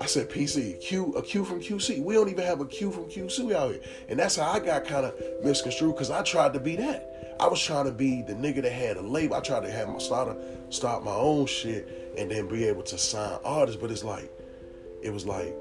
I 0.00 0.06
said 0.06 0.28
PC, 0.28 0.80
Q, 0.80 1.12
a 1.16 1.22
Q 1.22 1.44
from 1.44 1.60
QC. 1.60 2.02
We 2.02 2.14
don't 2.14 2.28
even 2.28 2.44
have 2.44 2.60
a 2.60 2.66
Q 2.66 2.90
from 2.90 3.04
QC 3.04 3.54
out 3.54 3.72
here. 3.72 3.80
And 4.08 4.18
that's 4.18 4.36
how 4.36 4.50
I 4.50 4.58
got 4.58 4.84
kind 4.86 5.06
of 5.06 5.14
misconstrued 5.42 5.94
because 5.94 6.10
I 6.10 6.22
tried 6.22 6.54
to 6.54 6.60
be 6.60 6.76
that. 6.76 7.36
I 7.38 7.46
was 7.46 7.62
trying 7.62 7.84
to 7.84 7.92
be 7.92 8.22
the 8.22 8.32
nigga 8.32 8.62
that 8.62 8.72
had 8.72 8.96
a 8.96 9.02
label. 9.02 9.36
I 9.36 9.40
tried 9.40 9.62
to 9.62 9.70
have 9.70 9.88
my 9.88 9.98
start 9.98 10.36
start 10.70 11.04
my 11.04 11.12
own 11.12 11.44
shit 11.46 12.14
and 12.16 12.30
then 12.30 12.48
be 12.48 12.64
able 12.64 12.82
to 12.84 12.96
sign 12.96 13.38
artists. 13.44 13.80
But 13.80 13.90
it's 13.90 14.04
like, 14.04 14.32
it 15.02 15.12
was 15.12 15.26
like 15.26 15.54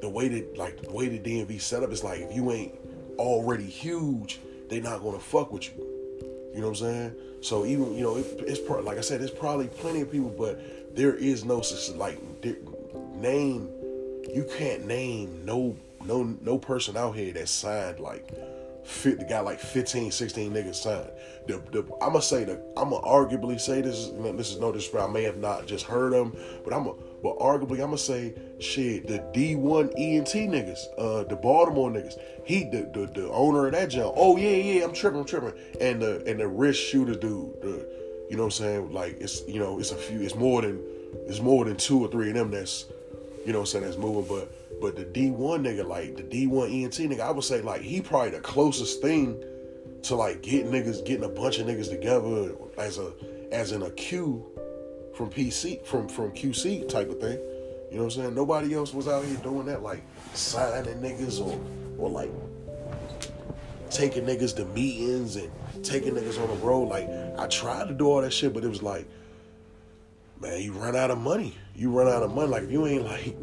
the 0.00 0.08
way 0.08 0.28
that 0.28 0.56
like 0.56 0.80
the 0.80 0.92
way 0.92 1.08
the 1.08 1.18
DMV 1.18 1.60
set 1.60 1.82
up 1.82 1.92
is 1.92 2.02
like 2.02 2.20
if 2.20 2.34
you 2.34 2.50
ain't 2.52 2.74
already 3.18 3.64
huge, 3.66 4.40
they're 4.68 4.80
not 4.80 5.02
gonna 5.02 5.18
fuck 5.18 5.52
with 5.52 5.64
you. 5.64 5.84
You 6.54 6.60
know 6.60 6.68
what 6.68 6.80
I'm 6.80 6.86
saying? 6.86 7.14
So 7.42 7.66
even 7.66 7.94
you 7.94 8.02
know 8.02 8.16
it, 8.16 8.26
it's 8.40 8.60
pro- 8.60 8.80
like 8.80 8.98
I 8.98 9.02
said, 9.02 9.20
there's 9.20 9.30
probably 9.30 9.68
plenty 9.68 10.00
of 10.00 10.10
people, 10.10 10.30
but 10.30 10.94
there 10.96 11.14
is 11.14 11.44
no 11.44 11.62
like 11.94 12.18
name. 13.14 13.68
You 14.34 14.46
can't 14.56 14.86
name 14.86 15.44
no 15.44 15.76
no 16.04 16.22
no 16.40 16.58
person 16.58 16.96
out 16.96 17.12
here 17.12 17.32
that 17.34 17.48
signed 17.48 18.00
like 18.00 18.28
fit 18.86 19.18
the 19.18 19.24
guy 19.24 19.40
like 19.40 19.58
15, 19.58 20.10
16 20.10 20.52
niggas 20.52 20.76
signed. 20.76 21.10
The, 21.46 21.58
the 21.72 21.80
I'm 22.00 22.12
gonna 22.12 22.22
say 22.22 22.44
that 22.44 22.62
I'm 22.76 22.90
gonna 22.90 23.06
arguably 23.06 23.60
say 23.60 23.80
this. 23.80 24.08
This 24.08 24.52
is 24.52 24.60
no 24.60 24.72
disrespect. 24.72 25.08
I 25.08 25.12
may 25.12 25.22
have 25.24 25.38
not 25.38 25.66
just 25.66 25.84
heard 25.84 26.12
them, 26.12 26.36
but 26.64 26.72
I'm 26.72 26.86
a, 26.86 26.94
but 27.22 27.38
arguably 27.38 27.72
I'm 27.72 27.88
gonna 27.88 27.98
say 27.98 28.34
shit. 28.58 29.06
The 29.06 29.18
D1 29.34 29.92
ENT 29.96 30.28
niggas, 30.28 30.80
uh, 30.98 31.24
the 31.24 31.36
Baltimore 31.36 31.90
niggas. 31.90 32.18
He 32.44 32.64
the, 32.64 32.88
the 32.92 33.06
the 33.12 33.30
owner 33.30 33.66
of 33.66 33.72
that 33.72 33.90
joint. 33.90 34.14
Oh 34.16 34.36
yeah 34.36 34.50
yeah, 34.50 34.84
I'm 34.84 34.92
tripping, 34.92 35.20
I'm 35.20 35.26
tripping. 35.26 35.52
And 35.80 36.00
the 36.00 36.22
and 36.26 36.40
the 36.40 36.48
wrist 36.48 36.80
shooter 36.80 37.14
dude. 37.14 37.60
The, 37.62 37.96
you 38.30 38.36
know 38.36 38.44
what 38.44 38.58
I'm 38.60 38.64
saying? 38.64 38.92
Like 38.92 39.20
it's 39.20 39.46
you 39.46 39.58
know 39.58 39.78
it's 39.78 39.92
a 39.92 39.96
few. 39.96 40.20
It's 40.22 40.34
more 40.34 40.62
than 40.62 40.80
it's 41.26 41.40
more 41.40 41.64
than 41.64 41.76
two 41.76 42.04
or 42.04 42.08
three 42.08 42.28
of 42.28 42.34
them 42.34 42.50
that's 42.50 42.86
you 43.44 43.52
know 43.52 43.60
what 43.60 43.62
I'm 43.62 43.66
saying 43.66 43.84
that's 43.84 43.96
moving, 43.96 44.24
but 44.28 44.50
but 44.80 44.96
the 44.96 45.04
D1 45.04 45.60
nigga, 45.60 45.86
like 45.86 46.16
the 46.16 46.22
D1 46.22 46.84
ENT 46.84 46.94
nigga, 46.94 47.20
I 47.20 47.30
would 47.30 47.44
say 47.44 47.62
like 47.62 47.80
he 47.80 48.00
probably 48.00 48.30
the 48.30 48.40
closest 48.40 49.00
thing 49.00 49.42
to 50.02 50.14
like 50.14 50.42
getting 50.42 50.70
niggas, 50.70 51.04
getting 51.04 51.24
a 51.24 51.28
bunch 51.28 51.58
of 51.58 51.66
niggas 51.66 51.88
together 51.88 52.54
as 52.78 52.98
a 52.98 53.12
as 53.52 53.72
in 53.72 53.82
a 53.82 53.90
Q 53.90 54.46
from 55.14 55.30
PC 55.30 55.84
from 55.86 56.08
from 56.08 56.30
QC 56.32 56.88
type 56.88 57.08
of 57.08 57.20
thing. 57.20 57.38
You 57.90 57.98
know 57.98 58.04
what 58.04 58.16
I'm 58.16 58.22
saying? 58.22 58.34
Nobody 58.34 58.74
else 58.74 58.92
was 58.92 59.08
out 59.08 59.24
here 59.24 59.36
doing 59.38 59.66
that, 59.66 59.82
like 59.82 60.02
signing 60.34 61.00
niggas 61.00 61.40
or 61.40 61.58
or 61.98 62.10
like 62.10 62.30
taking 63.90 64.24
niggas 64.24 64.54
to 64.56 64.66
meetings 64.66 65.36
and 65.36 65.50
taking 65.82 66.14
niggas 66.14 66.40
on 66.40 66.48
the 66.48 66.66
road. 66.66 66.88
Like 66.88 67.08
I 67.38 67.46
tried 67.46 67.88
to 67.88 67.94
do 67.94 68.06
all 68.06 68.20
that 68.20 68.32
shit, 68.32 68.52
but 68.52 68.62
it 68.62 68.68
was 68.68 68.82
like, 68.82 69.08
man, 70.40 70.60
you 70.60 70.72
run 70.72 70.94
out 70.94 71.10
of 71.10 71.18
money. 71.18 71.56
You 71.74 71.90
run 71.90 72.08
out 72.08 72.22
of 72.22 72.34
money. 72.34 72.48
Like 72.48 72.64
if 72.64 72.70
you 72.70 72.86
ain't 72.86 73.04
like 73.04 73.36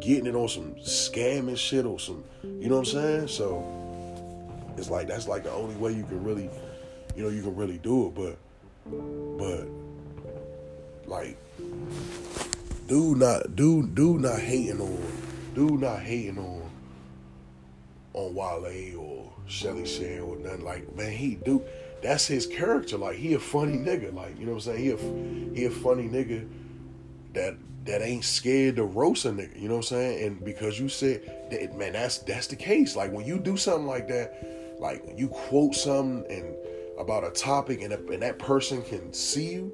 getting 0.00 0.26
it 0.26 0.34
on 0.34 0.48
some 0.48 0.74
scamming 0.76 1.56
shit 1.56 1.84
or 1.84 1.98
some, 1.98 2.24
you 2.42 2.68
know 2.68 2.78
what 2.78 2.88
I'm 2.88 3.26
saying? 3.26 3.28
So 3.28 3.64
it's 4.76 4.90
like 4.90 5.08
that's 5.08 5.26
like 5.28 5.44
the 5.44 5.52
only 5.52 5.74
way 5.76 5.92
you 5.92 6.04
can 6.04 6.22
really, 6.22 6.48
you 7.16 7.22
know, 7.22 7.28
you 7.28 7.42
can 7.42 7.56
really 7.56 7.78
do 7.78 8.06
it. 8.06 8.14
But, 8.14 8.38
but, 9.38 9.66
like, 11.06 11.36
do 12.86 13.14
not, 13.14 13.56
do, 13.56 13.86
do 13.86 14.18
not 14.18 14.38
hating 14.38 14.80
on, 14.80 15.12
do 15.54 15.76
not 15.76 16.00
hating 16.00 16.38
on, 16.38 16.70
on 18.14 18.34
Wale 18.34 18.98
or 18.98 19.32
Shelly 19.46 19.86
Shell 19.86 20.24
or 20.24 20.36
nothing. 20.36 20.64
Like, 20.64 20.94
man, 20.96 21.12
he 21.12 21.34
do. 21.34 21.62
That's 22.02 22.26
his 22.26 22.46
character. 22.46 22.96
Like, 22.96 23.16
he 23.16 23.34
a 23.34 23.38
funny 23.38 23.76
nigga. 23.76 24.14
Like, 24.14 24.38
you 24.38 24.46
know 24.46 24.52
what 24.52 24.66
I'm 24.66 24.76
saying? 24.76 24.84
He 24.84 24.90
a, 24.90 25.56
he 25.56 25.64
a 25.64 25.70
funny 25.70 26.08
nigga 26.08 26.48
that 27.34 27.56
that 27.88 28.02
ain't 28.02 28.24
scared 28.24 28.76
to 28.76 28.84
roast 28.84 29.24
a 29.24 29.30
nigga. 29.30 29.58
You 29.58 29.68
know 29.68 29.76
what 29.76 29.90
I'm 29.90 29.96
saying? 29.96 30.24
And 30.26 30.44
because 30.44 30.78
you 30.78 30.90
said 30.90 31.48
that, 31.50 31.76
man, 31.76 31.94
that's 31.94 32.18
that's 32.18 32.46
the 32.46 32.54
case. 32.54 32.94
Like 32.94 33.10
when 33.12 33.24
you 33.24 33.38
do 33.38 33.56
something 33.56 33.86
like 33.86 34.08
that, 34.08 34.76
like 34.78 35.02
you 35.16 35.28
quote 35.28 35.74
something 35.74 36.30
and 36.30 36.54
about 36.98 37.24
a 37.24 37.30
topic 37.30 37.80
and, 37.80 37.92
and 37.94 38.22
that 38.22 38.38
person 38.38 38.82
can 38.82 39.10
see 39.14 39.54
you, 39.54 39.72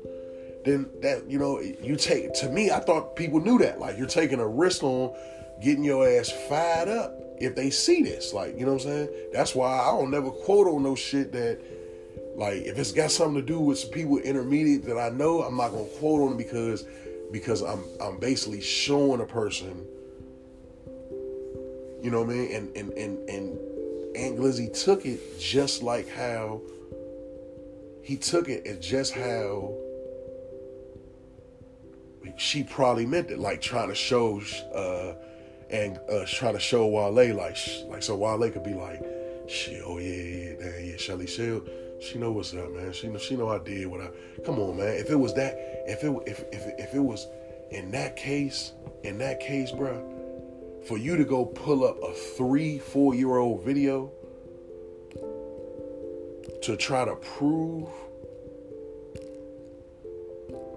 then 0.65 0.89
that 1.03 1.29
you 1.29 1.41
know 1.41 1.59
you 1.59 1.97
take. 1.97 2.33
To 2.35 2.49
me, 2.49 2.71
I 2.71 2.79
thought 2.79 3.17
people 3.17 3.41
knew 3.41 3.59
that. 3.59 3.81
Like 3.81 3.99
you're 3.99 4.07
taking 4.07 4.39
a 4.39 4.47
risk 4.47 4.85
on 4.85 5.13
getting 5.61 5.83
your 5.83 6.09
ass 6.09 6.31
fired 6.49 6.89
up 6.89 7.21
if 7.41 7.57
they 7.57 7.69
see 7.69 8.05
this. 8.05 8.33
Like 8.33 8.57
you 8.57 8.65
know 8.65 8.75
what 8.75 8.83
I'm 8.83 8.89
saying? 8.91 9.09
That's 9.33 9.57
why 9.57 9.77
I 9.77 9.87
don't 9.87 10.13
never 10.13 10.31
quote 10.31 10.69
on 10.69 10.85
no 10.85 10.95
shit 10.95 11.33
that. 11.33 11.59
Like 12.37 12.63
if 12.63 12.79
it's 12.79 12.91
got 12.91 13.13
something 13.13 13.41
to 13.41 13.47
do 13.47 13.61
with 13.61 13.79
some 13.79 13.91
people 13.91 14.19
intermediate 14.19 14.85
that 14.87 14.99
I 14.99 15.09
know, 15.11 15.43
I'm 15.43 15.57
not 15.57 15.71
gonna 15.71 15.85
quote 15.99 16.31
on 16.31 16.37
because 16.37 16.85
because 17.33 17.63
I'm 17.63 17.85
I'm 18.01 18.19
basically 18.19 18.61
showing 18.61 19.21
a 19.21 19.27
person, 19.27 19.87
you 22.03 22.11
know 22.11 22.23
what 22.23 22.31
I 22.31 22.35
mean? 22.35 22.53
And 22.53 22.77
and 22.77 22.93
and 22.93 23.29
and 23.29 23.59
Ant 24.17 24.39
Glizzy 24.39 24.73
took 24.85 25.05
it 25.07 25.39
just 25.39 25.83
like 25.83 26.09
how 26.09 26.61
he 28.03 28.17
took 28.17 28.49
it 28.49 28.67
as 28.67 28.79
just 28.79 29.15
how 29.15 29.75
she 32.37 32.65
probably 32.65 33.07
meant 33.07 33.31
it, 33.31 33.39
like 33.39 33.61
trying 33.61 33.89
to 33.89 33.95
show 33.95 34.41
uh 34.75 35.15
and 35.71 35.99
uh 36.11 36.25
trying 36.27 36.55
to 36.55 36.61
show 36.61 36.87
Wale 36.87 37.35
like 37.35 37.57
like 37.89 38.03
so 38.03 38.17
Wale 38.17 38.51
could 38.51 38.65
be 38.65 38.75
like, 38.75 39.03
shit, 39.49 39.83
oh 39.85 39.99
yeah, 39.99 40.11
yeah, 40.11 40.53
yeah, 40.61 40.79
yeah, 40.79 40.97
Shelly 40.97 41.27
Shell 41.27 41.63
she 42.01 42.19
know 42.19 42.33
what's 42.33 42.55
up, 42.55 42.71
man. 42.73 42.93
She 42.93 43.09
know 43.09 43.19
she 43.19 43.37
know 43.37 43.49
I 43.49 43.59
did 43.59 43.87
what 43.87 44.01
I. 44.01 44.11
Come 44.45 44.59
on, 44.59 44.77
man. 44.77 44.95
If 44.95 45.11
it 45.11 45.17
was 45.17 45.35
that, 45.35 45.55
if 45.87 46.05
it 46.05 46.13
if 46.27 46.45
if 46.53 46.63
if 46.79 46.95
it 46.95 47.01
was 47.01 47.27
in 47.71 47.91
that 47.93 48.17
case, 48.17 48.73
in 49.03 49.19
that 49.19 49.41
case, 49.41 49.71
bro, 49.71 50.03
for 50.87 50.99
you 50.99 51.17
to 51.17 51.25
go 51.25 51.47
pull 51.47 51.85
up 51.85 52.03
a 52.03 52.13
three, 52.13 52.79
four 52.79 53.15
year 53.15 53.37
old 53.37 53.65
video 53.65 54.11
to 56.63 56.77
try 56.77 57.05
to 57.05 57.17
prove 57.17 57.89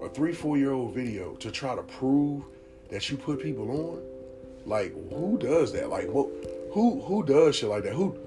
a 0.02 0.08
three, 0.08 0.32
four 0.32 0.56
year 0.56 0.72
old 0.72 0.94
video 0.94 1.34
to 1.36 1.50
try 1.50 1.74
to 1.74 1.82
prove 1.82 2.42
that 2.90 3.10
you 3.10 3.16
put 3.16 3.40
people 3.40 3.70
on, 3.70 4.02
like 4.66 4.92
who 5.10 5.38
does 5.38 5.72
that? 5.72 5.88
Like 5.88 6.08
what? 6.08 6.28
Who 6.72 7.00
who 7.02 7.22
does 7.24 7.56
shit 7.56 7.68
like 7.68 7.84
that? 7.84 7.94
Who 7.94 8.18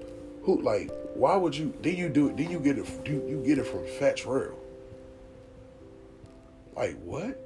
who 0.42 0.60
like 0.62 0.90
why 1.14 1.36
would 1.36 1.56
you? 1.56 1.74
Did 1.82 1.98
you 1.98 2.08
do 2.08 2.28
it? 2.28 2.36
Did 2.36 2.50
you 2.50 2.58
get 2.58 2.78
it? 2.78 3.04
Do 3.04 3.12
you 3.12 3.42
get 3.44 3.58
it 3.58 3.66
from 3.66 3.86
Fat 3.98 4.16
Trel? 4.16 4.58
Like 6.74 7.00
what? 7.02 7.38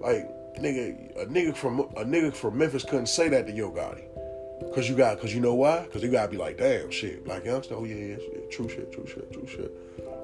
Like 0.00 0.28
nigga, 0.58 1.22
a 1.22 1.26
nigga 1.26 1.56
from 1.56 1.80
a 1.80 2.04
nigga 2.04 2.34
from 2.34 2.58
Memphis 2.58 2.84
couldn't 2.84 3.06
say 3.06 3.28
that 3.28 3.46
to 3.46 3.52
Yo 3.52 3.70
Gotti. 3.70 4.04
Cause 4.74 4.88
you 4.88 4.96
got, 4.96 5.20
cause 5.20 5.34
you 5.34 5.40
know 5.40 5.54
why? 5.54 5.86
Cause 5.92 6.02
you 6.02 6.10
gotta 6.10 6.30
be 6.30 6.38
like, 6.38 6.56
damn 6.56 6.90
shit, 6.90 7.24
Blac 7.26 7.44
Youngsta. 7.44 7.72
Oh 7.72 7.84
yeah, 7.84 7.94
yeah, 7.94 8.16
yeah, 8.16 8.50
true 8.50 8.68
shit, 8.68 8.90
true 8.90 9.06
shit, 9.06 9.30
true 9.32 9.46
shit. 9.46 9.70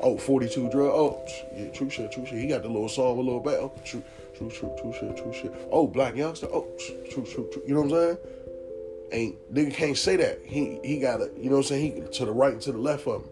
Oh, 0.00 0.16
42 0.18 0.64
Dugg. 0.64 0.74
Oh, 0.74 1.22
yeah, 1.54 1.68
true 1.68 1.88
shit, 1.88 2.10
true 2.10 2.26
shit. 2.26 2.38
He 2.38 2.48
got 2.48 2.62
the 2.62 2.68
little 2.68 2.88
song 2.88 3.18
with 3.18 3.26
Lil 3.26 3.40
Baby. 3.40 3.56
Oh, 3.56 3.72
true, 3.84 4.02
true, 4.36 4.50
true, 4.50 4.74
true 4.80 4.92
shit, 4.98 5.16
true 5.16 5.32
shit. 5.32 5.52
Oh, 5.70 5.86
Blac 5.86 6.16
Youngsta. 6.16 6.50
Oh, 6.52 6.66
true, 6.78 7.24
true, 7.24 7.48
true. 7.52 7.62
You 7.66 7.74
know 7.74 7.82
what 7.82 7.92
I'm 7.92 8.16
saying? 8.16 8.18
Ain't 9.12 9.54
nigga 9.54 9.72
can't 9.74 9.96
say 9.96 10.16
that. 10.16 10.40
He 10.44 10.80
he 10.82 10.98
got 10.98 11.18
to 11.18 11.30
you 11.36 11.50
know 11.50 11.56
what 11.56 11.58
I'm 11.58 11.62
saying. 11.64 12.02
He 12.02 12.18
to 12.18 12.24
the 12.24 12.32
right 12.32 12.52
and 12.52 12.62
to 12.62 12.72
the 12.72 12.78
left 12.78 13.06
of 13.06 13.22
him. 13.22 13.30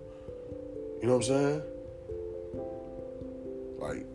You 1.00 1.08
know 1.08 1.16
what 1.16 1.28
I'm 1.28 1.32
saying? 1.34 1.62
Like 3.78 4.06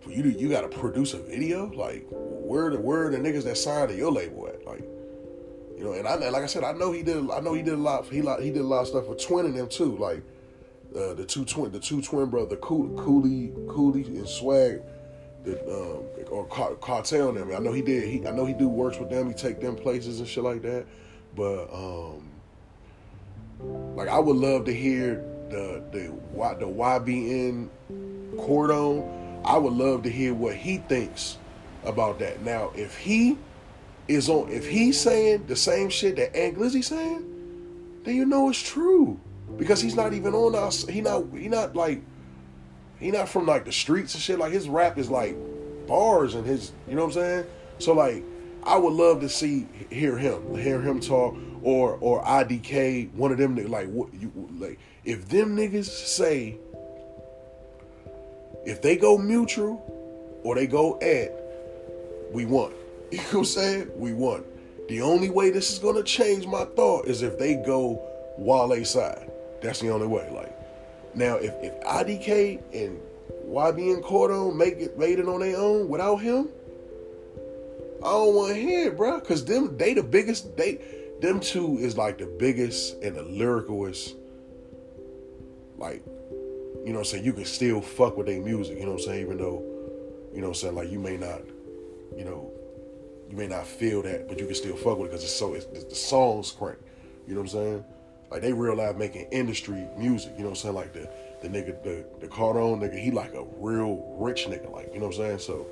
for 0.00 0.10
you 0.10 0.22
to 0.22 0.32
you 0.32 0.48
got 0.48 0.62
to 0.62 0.68
produce 0.68 1.14
a 1.14 1.18
video. 1.18 1.66
Like 1.66 2.06
where 2.10 2.70
the 2.70 2.80
where 2.80 3.06
are 3.06 3.10
the 3.10 3.18
niggas 3.18 3.44
that 3.44 3.56
signed 3.56 3.90
to 3.90 3.96
your 3.96 4.10
label 4.10 4.48
at? 4.48 4.64
Like 4.64 4.84
you 5.76 5.84
know, 5.84 5.92
and 5.92 6.06
I 6.06 6.16
like 6.16 6.42
I 6.42 6.46
said, 6.46 6.64
I 6.64 6.72
know 6.72 6.92
he 6.92 7.02
did. 7.02 7.30
I 7.30 7.40
know 7.40 7.54
he 7.54 7.62
did 7.62 7.74
a 7.74 7.76
lot. 7.76 8.06
He 8.06 8.20
he 8.20 8.50
did 8.50 8.62
a 8.62 8.62
lot 8.62 8.82
of 8.82 8.88
stuff 8.88 9.06
for 9.06 9.14
Twin 9.14 9.46
and 9.46 9.56
them 9.56 9.68
too. 9.68 9.96
Like 9.96 10.22
uh, 10.94 11.14
the 11.14 11.24
two 11.24 11.44
twin 11.44 11.70
the 11.70 11.78
two 11.78 12.02
twin 12.02 12.26
brother 12.26 12.56
Cooley 12.56 13.52
Cooley 13.68 14.04
and 14.04 14.28
Swag 14.28 14.82
the 15.44 15.58
um, 15.70 16.04
or 16.30 16.46
cartel 16.46 17.32
them. 17.32 17.52
I 17.54 17.58
know 17.58 17.72
he 17.72 17.82
did. 17.82 18.08
He 18.08 18.26
I 18.26 18.30
know 18.30 18.44
he 18.44 18.54
do 18.54 18.68
works 18.68 18.98
with 18.98 19.10
them. 19.10 19.28
He 19.28 19.34
take 19.34 19.60
them 19.60 19.76
places 19.76 20.20
and 20.20 20.28
shit 20.28 20.44
like 20.44 20.62
that. 20.62 20.86
But 21.34 21.72
um, 21.72 22.28
like 23.96 24.08
I 24.08 24.18
would 24.18 24.36
love 24.36 24.64
to 24.66 24.74
hear 24.74 25.24
the 25.48 25.82
the 25.92 26.12
the 26.58 26.66
YBN 26.66 27.68
Cordae. 28.36 29.42
I 29.44 29.56
would 29.56 29.72
love 29.72 30.02
to 30.02 30.10
hear 30.10 30.34
what 30.34 30.54
he 30.54 30.78
thinks 30.78 31.38
about 31.84 32.18
that. 32.18 32.42
Now, 32.42 32.72
if 32.74 32.96
he 32.98 33.38
is 34.08 34.28
on, 34.28 34.50
if 34.50 34.68
he's 34.68 35.00
saying 35.00 35.46
the 35.46 35.56
same 35.56 35.88
shit 35.88 36.16
that 36.16 36.36
Ant 36.36 36.58
Glizzy 36.58 36.84
saying, 36.84 37.24
then 38.04 38.16
you 38.16 38.26
know 38.26 38.50
it's 38.50 38.60
true 38.60 39.18
because 39.56 39.80
he's 39.80 39.94
not 39.94 40.12
even 40.12 40.34
on 40.34 40.54
us. 40.54 40.86
He 40.86 41.00
not 41.00 41.24
he 41.34 41.48
not 41.48 41.74
like 41.74 42.02
he 43.00 43.10
not 43.10 43.28
from 43.28 43.46
like 43.46 43.64
the 43.64 43.72
streets 43.72 44.14
and 44.14 44.22
shit. 44.22 44.38
Like 44.38 44.52
his 44.52 44.68
rap 44.68 44.98
is 44.98 45.10
like 45.10 45.36
bars 45.88 46.34
and 46.34 46.46
his, 46.46 46.72
you 46.86 46.94
know 46.94 47.06
what 47.06 47.16
I'm 47.16 47.22
saying? 47.22 47.46
So 47.78 47.94
like, 47.94 48.22
I 48.62 48.76
would 48.76 48.92
love 48.92 49.20
to 49.20 49.28
see 49.28 49.66
hear 49.88 50.18
him, 50.18 50.54
hear 50.54 50.80
him 50.80 51.00
talk, 51.00 51.34
or 51.62 51.96
or 52.00 52.22
IDK, 52.22 53.12
one 53.14 53.32
of 53.32 53.38
them 53.38 53.56
like 53.70 53.88
what 53.88 54.12
you 54.12 54.30
like. 54.58 54.78
If 55.04 55.28
them 55.28 55.56
niggas 55.56 55.86
say, 55.86 56.58
if 58.66 58.82
they 58.82 58.96
go 58.96 59.16
mutual, 59.16 59.82
or 60.44 60.54
they 60.54 60.66
go 60.66 60.98
at, 61.00 61.32
we 62.32 62.44
won. 62.44 62.72
You 63.10 63.18
know 63.18 63.24
what 63.24 63.34
I'm 63.38 63.44
saying? 63.44 63.90
We 63.96 64.12
won. 64.12 64.44
The 64.88 65.02
only 65.02 65.30
way 65.30 65.50
this 65.50 65.72
is 65.72 65.80
gonna 65.80 66.04
change 66.04 66.46
my 66.46 66.64
thought 66.64 67.06
is 67.06 67.22
if 67.22 67.40
they 67.40 67.54
go 67.54 68.00
Wale 68.38 68.84
side. 68.84 69.28
That's 69.62 69.80
the 69.80 69.90
only 69.90 70.06
way. 70.06 70.30
Like 70.32 70.49
now, 71.14 71.36
if, 71.36 71.52
if 71.62 71.80
IDK 71.82 72.60
and 72.72 73.00
YBN 73.46 74.02
Cordae 74.02 74.54
make 74.54 74.74
it 74.78 74.98
made 74.98 75.18
it 75.18 75.26
on 75.26 75.40
their 75.40 75.56
own 75.56 75.88
without 75.88 76.16
him, 76.16 76.48
I 77.98 78.10
don't 78.10 78.34
want 78.34 78.54
to 78.54 78.60
hear 78.60 78.88
it, 78.88 78.96
bro. 78.96 79.20
Cause 79.20 79.44
them 79.44 79.76
they 79.76 79.94
the 79.94 80.02
biggest 80.02 80.56
they 80.56 80.80
them 81.20 81.40
two 81.40 81.78
is 81.78 81.96
like 81.96 82.18
the 82.18 82.26
biggest 82.26 83.02
and 83.02 83.16
the 83.16 83.22
lyricalist. 83.22 84.14
Like, 85.76 86.04
you 86.06 86.86
know 86.86 86.92
what 86.92 86.98
I'm 86.98 87.04
saying? 87.04 87.24
You 87.24 87.32
can 87.32 87.44
still 87.44 87.80
fuck 87.80 88.16
with 88.16 88.26
their 88.26 88.40
music, 88.40 88.78
you 88.78 88.84
know 88.84 88.92
what 88.92 89.00
I'm 89.00 89.06
saying? 89.06 89.20
Even 89.22 89.38
though, 89.38 89.62
you 90.32 90.40
know 90.40 90.48
what 90.48 90.48
I'm 90.48 90.54
saying, 90.54 90.74
like 90.74 90.90
you 90.90 90.98
may 90.98 91.16
not, 91.16 91.40
you 92.16 92.24
know, 92.24 92.50
you 93.30 93.36
may 93.36 93.46
not 93.46 93.66
feel 93.66 94.02
that, 94.02 94.28
but 94.28 94.38
you 94.38 94.46
can 94.46 94.54
still 94.54 94.76
fuck 94.76 94.98
with 94.98 95.08
it 95.08 95.10
because 95.10 95.24
it's 95.24 95.34
so 95.34 95.54
it's, 95.54 95.66
the 95.66 95.94
songs 95.94 96.52
crank. 96.52 96.78
You 97.26 97.34
know 97.34 97.40
what 97.40 97.54
I'm 97.54 97.58
saying? 97.58 97.84
Like 98.30 98.42
they 98.42 98.52
real 98.52 98.76
life 98.76 98.96
making 98.96 99.26
industry 99.32 99.88
music, 99.96 100.32
you 100.36 100.44
know 100.44 100.50
what 100.50 100.50
I'm 100.50 100.56
saying? 100.56 100.74
Like 100.74 100.92
the 100.92 101.08
the 101.42 101.48
nigga, 101.48 101.82
the 101.82 102.04
the 102.20 102.28
Cordae 102.28 102.78
nigga, 102.78 102.98
he 102.98 103.10
like 103.10 103.34
a 103.34 103.44
real 103.56 104.16
rich 104.18 104.46
nigga, 104.46 104.70
like, 104.70 104.92
you 104.92 105.00
know 105.00 105.06
what 105.06 105.16
I'm 105.16 105.22
saying? 105.22 105.38
So 105.40 105.66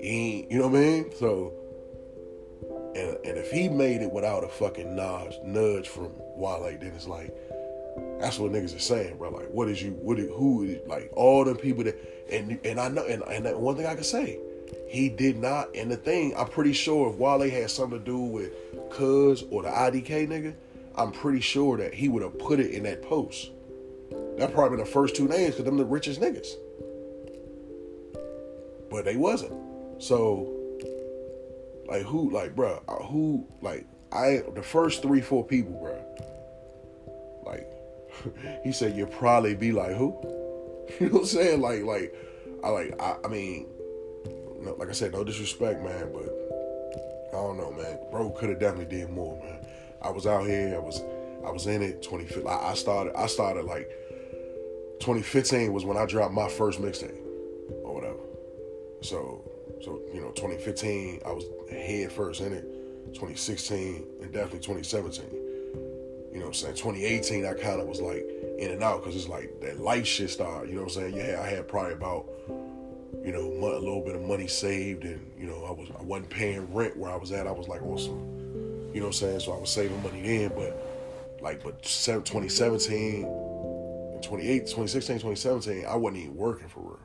he 0.00 0.46
you 0.50 0.58
know 0.58 0.68
what 0.68 0.78
I 0.78 0.82
mean? 0.82 1.12
So 1.18 1.52
and 2.94 3.16
and 3.24 3.38
if 3.38 3.50
he 3.50 3.68
made 3.68 4.00
it 4.00 4.12
without 4.12 4.44
a 4.44 4.48
fucking 4.48 4.94
nudge 4.94 5.34
nudge 5.42 5.88
from 5.88 6.12
Wale, 6.36 6.76
then 6.80 6.92
it's 6.94 7.08
like 7.08 7.34
that's 8.20 8.38
what 8.38 8.52
niggas 8.52 8.74
are 8.74 8.80
saying, 8.80 9.16
bro. 9.18 9.30
Like, 9.30 9.48
what 9.50 9.68
is 9.68 9.82
you? 9.82 9.92
What? 9.92 10.18
Is, 10.18 10.28
who? 10.30 10.64
Is, 10.64 10.86
like 10.86 11.10
all 11.14 11.44
them 11.44 11.56
people 11.56 11.84
that, 11.84 11.96
and 12.30 12.58
and 12.64 12.80
I 12.80 12.88
know, 12.88 13.04
and 13.04 13.22
and 13.22 13.56
one 13.58 13.76
thing 13.76 13.86
I 13.86 13.94
can 13.94 14.04
say, 14.04 14.38
he 14.88 15.08
did 15.08 15.38
not. 15.38 15.74
And 15.74 15.90
the 15.90 15.96
thing, 15.96 16.34
I'm 16.36 16.48
pretty 16.48 16.72
sure 16.72 17.10
if 17.10 17.16
Wale 17.16 17.48
had 17.50 17.70
something 17.70 17.98
to 17.98 18.04
do 18.04 18.18
with 18.18 18.52
Cuz 18.90 19.44
or 19.50 19.62
the 19.62 19.68
IDK 19.68 20.28
nigga, 20.28 20.54
I'm 20.96 21.12
pretty 21.12 21.40
sure 21.40 21.76
that 21.78 21.94
he 21.94 22.08
would 22.08 22.22
have 22.22 22.38
put 22.38 22.60
it 22.60 22.70
in 22.70 22.84
that 22.84 23.02
post. 23.02 23.50
That 24.38 24.52
probably 24.52 24.76
been 24.76 24.84
the 24.84 24.90
first 24.90 25.16
two 25.16 25.28
names 25.28 25.52
because 25.54 25.64
them 25.64 25.76
the 25.76 25.84
richest 25.84 26.20
niggas. 26.20 26.54
But 28.90 29.04
they 29.04 29.16
wasn't. 29.16 29.52
So, 30.02 30.52
like 31.86 32.02
who, 32.02 32.30
like, 32.30 32.54
bruh, 32.54 32.82
uh, 32.88 33.04
who, 33.04 33.46
like, 33.60 33.86
I 34.12 34.42
the 34.54 34.62
first 34.62 35.02
three, 35.02 35.20
four 35.20 35.44
people, 35.44 35.72
bruh. 35.72 36.02
Like, 37.46 37.68
he 38.64 38.72
said 38.72 38.96
you'll 38.96 39.08
probably 39.08 39.54
be 39.54 39.72
like 39.72 39.96
who? 39.96 40.16
You 41.00 41.06
know 41.06 41.14
what 41.14 41.20
I'm 41.20 41.26
saying? 41.26 41.60
Like, 41.62 41.82
like, 41.82 42.14
I 42.62 42.68
like, 42.68 42.94
I, 43.00 43.16
I 43.24 43.28
mean, 43.28 43.66
no, 44.60 44.74
like 44.74 44.90
I 44.90 44.92
said, 44.92 45.12
no 45.12 45.24
disrespect, 45.24 45.82
man, 45.82 46.10
but 46.12 46.28
I 47.32 47.36
don't 47.36 47.56
know, 47.56 47.72
man. 47.72 47.98
Bro 48.10 48.30
could 48.30 48.50
have 48.50 48.60
definitely 48.60 48.98
did 48.98 49.10
more, 49.10 49.38
man. 49.42 49.53
I 50.04 50.10
was 50.10 50.26
out 50.26 50.46
here. 50.46 50.74
I 50.74 50.78
was, 50.78 51.02
I 51.44 51.50
was 51.50 51.66
in 51.66 51.82
it. 51.82 52.02
2015. 52.02 52.46
I, 52.46 52.74
started. 52.74 53.18
I 53.18 53.26
started 53.26 53.64
like 53.64 53.88
2015 55.00 55.72
was 55.72 55.84
when 55.84 55.96
I 55.96 56.06
dropped 56.06 56.34
my 56.34 56.48
first 56.48 56.80
mixtape 56.80 57.18
or 57.82 57.94
whatever. 57.94 58.20
So, 59.00 59.42
so 59.82 60.02
you 60.12 60.20
know, 60.20 60.30
2015 60.32 61.20
I 61.24 61.32
was 61.32 61.44
head 61.70 62.12
first 62.12 62.40
in 62.40 62.52
it. 62.52 62.64
2016 63.14 64.06
and 64.22 64.32
definitely 64.32 64.60
2017. 64.60 65.24
You 66.32 66.40
know 66.40 66.46
what 66.46 66.46
I'm 66.48 66.54
saying? 66.54 66.74
2018 66.74 67.46
I 67.46 67.54
kind 67.54 67.80
of 67.80 67.86
was 67.86 68.00
like 68.00 68.26
in 68.58 68.72
and 68.72 68.82
out 68.82 69.02
because 69.02 69.14
it's 69.16 69.28
like 69.28 69.60
that 69.60 69.80
life 69.80 70.06
shit 70.06 70.30
started. 70.30 70.68
You 70.68 70.76
know 70.76 70.82
what 70.82 70.96
I'm 70.96 71.12
saying? 71.12 71.16
Yeah, 71.16 71.40
I 71.40 71.48
had 71.48 71.68
probably 71.68 71.92
about 71.92 72.26
you 73.24 73.32
know 73.32 73.40
a 73.40 73.78
little 73.78 74.02
bit 74.04 74.16
of 74.16 74.22
money 74.22 74.46
saved, 74.46 75.04
and 75.04 75.30
you 75.38 75.46
know 75.46 75.64
I 75.64 75.70
was 75.70 75.88
I 75.98 76.02
wasn't 76.02 76.30
paying 76.30 76.72
rent 76.74 76.96
where 76.96 77.10
I 77.10 77.16
was 77.16 77.32
at. 77.32 77.46
I 77.46 77.52
was 77.52 77.68
like 77.68 77.82
awesome. 77.82 78.43
You 78.94 79.00
know 79.00 79.06
what 79.06 79.16
I'm 79.16 79.20
saying? 79.20 79.40
So 79.40 79.52
I 79.52 79.58
was 79.58 79.70
saving 79.70 80.00
money 80.04 80.22
then, 80.22 80.52
but 80.54 81.40
like 81.42 81.64
but 81.64 81.82
2017 81.82 83.24
and 83.24 84.22
28, 84.22 84.60
2016, 84.60 85.16
2017, 85.16 85.84
I 85.84 85.96
wasn't 85.96 86.22
even 86.22 86.36
working 86.36 86.68
for 86.68 86.80
real. 86.80 87.00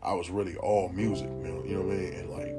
I 0.00 0.14
was 0.14 0.30
really 0.30 0.56
all 0.56 0.90
music, 0.90 1.28
man. 1.30 1.64
You 1.66 1.74
know 1.74 1.82
what 1.82 1.94
I 1.94 1.98
mean? 1.98 2.12
And 2.14 2.30
like, 2.30 2.54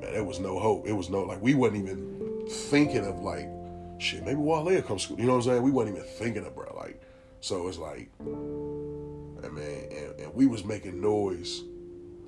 man, 0.00 0.14
there 0.14 0.24
was 0.24 0.40
no 0.40 0.58
hope. 0.58 0.86
It 0.86 0.94
was 0.94 1.10
no 1.10 1.24
like 1.24 1.42
we 1.42 1.52
wasn't 1.52 1.82
even 1.82 2.46
thinking 2.48 3.04
of 3.04 3.18
like 3.18 3.50
shit. 3.98 4.24
Maybe 4.24 4.36
Wale 4.36 4.80
come 4.80 4.98
school. 4.98 5.18
You 5.18 5.26
know 5.26 5.32
what 5.32 5.44
I'm 5.44 5.50
saying? 5.50 5.62
We 5.62 5.70
wasn't 5.70 5.98
even 5.98 6.08
thinking 6.08 6.46
of 6.46 6.54
bro. 6.54 6.74
Like, 6.74 7.02
so 7.40 7.68
it's 7.68 7.76
like, 7.76 8.08
I 8.22 9.48
mean, 9.48 9.88
and, 9.90 10.20
and 10.20 10.34
we 10.34 10.46
was 10.46 10.64
making 10.64 11.02
noise. 11.02 11.62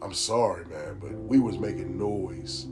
I'm 0.02 0.12
sorry, 0.12 0.66
man, 0.66 0.98
but 1.00 1.12
we 1.12 1.38
was 1.38 1.58
making 1.58 1.98
noise. 1.98 2.66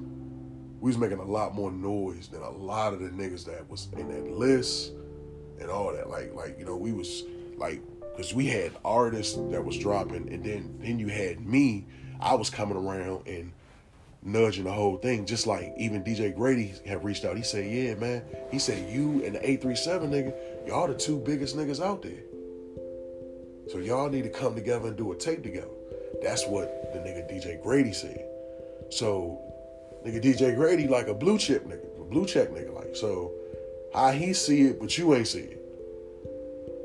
We 0.85 0.91
was 0.91 0.99
making 0.99 1.19
a 1.19 1.25
lot 1.25 1.55
more 1.55 1.71
noise 1.73 2.29
than 2.29 2.43
a 2.43 2.51
lot 2.51 2.93
of 2.93 3.01
the 3.01 3.09
niggas 3.09 3.47
that 3.47 3.67
was 3.71 3.89
in 3.97 4.07
that 4.09 4.31
list 4.31 4.93
and 5.59 5.71
all 5.71 5.91
that. 5.95 6.11
Like, 6.11 6.35
like 6.35 6.59
you 6.59 6.67
know, 6.67 6.77
we 6.77 6.93
was 6.93 7.23
like, 7.57 7.81
cause 8.19 8.35
we 8.35 8.49
had 8.49 8.73
artists 8.85 9.33
that 9.51 9.65
was 9.65 9.79
dropping, 9.79 10.31
and 10.31 10.45
then 10.45 10.77
then 10.81 10.99
you 10.99 11.09
had 11.09 11.41
me. 11.41 11.87
I 12.21 12.35
was 12.35 12.51
coming 12.51 12.77
around 12.77 13.27
and 13.27 13.53
nudging 14.23 14.65
the 14.65 14.73
whole 14.73 14.99
thing, 14.99 15.25
just 15.25 15.47
like 15.47 15.73
even 15.79 16.05
DJ 16.05 16.37
Grady 16.37 16.75
had 16.85 17.03
reached 17.03 17.25
out. 17.25 17.39
He 17.39 17.45
said, 17.45 17.65
"Yeah, 17.65 17.95
man." 17.95 18.23
He 18.51 18.59
said, 18.59 18.93
"You 18.93 19.25
and 19.25 19.37
the 19.37 19.41
837 19.41 20.11
nigga, 20.11 20.35
y'all 20.69 20.87
the 20.87 20.93
two 20.93 21.19
biggest 21.19 21.57
niggas 21.57 21.83
out 21.83 22.03
there. 22.03 22.25
So 23.69 23.79
y'all 23.79 24.11
need 24.11 24.25
to 24.25 24.29
come 24.29 24.55
together 24.55 24.89
and 24.89 24.99
do 24.99 25.13
a 25.13 25.17
tape 25.17 25.43
together." 25.43 25.67
That's 26.21 26.47
what 26.47 26.93
the 26.93 26.99
nigga 26.99 27.27
DJ 27.27 27.57
Grady 27.63 27.95
said. 27.95 28.29
So, 28.91 29.41
nigga 30.05 30.23
DJ 30.23 30.55
Grady 30.55 30.87
like 30.87 31.09
a 31.09 31.15
blue 31.15 31.39
chip 31.39 31.67
nigga, 31.67 32.01
a 32.01 32.05
blue 32.05 32.27
check 32.27 32.51
nigga. 32.51 32.75
Like, 32.75 32.95
so 32.95 33.33
how 33.93 34.11
he 34.11 34.33
see 34.33 34.63
it, 34.63 34.81
but 34.81 34.97
you 34.99 35.15
ain't 35.15 35.27
see 35.27 35.41
it. 35.41 35.61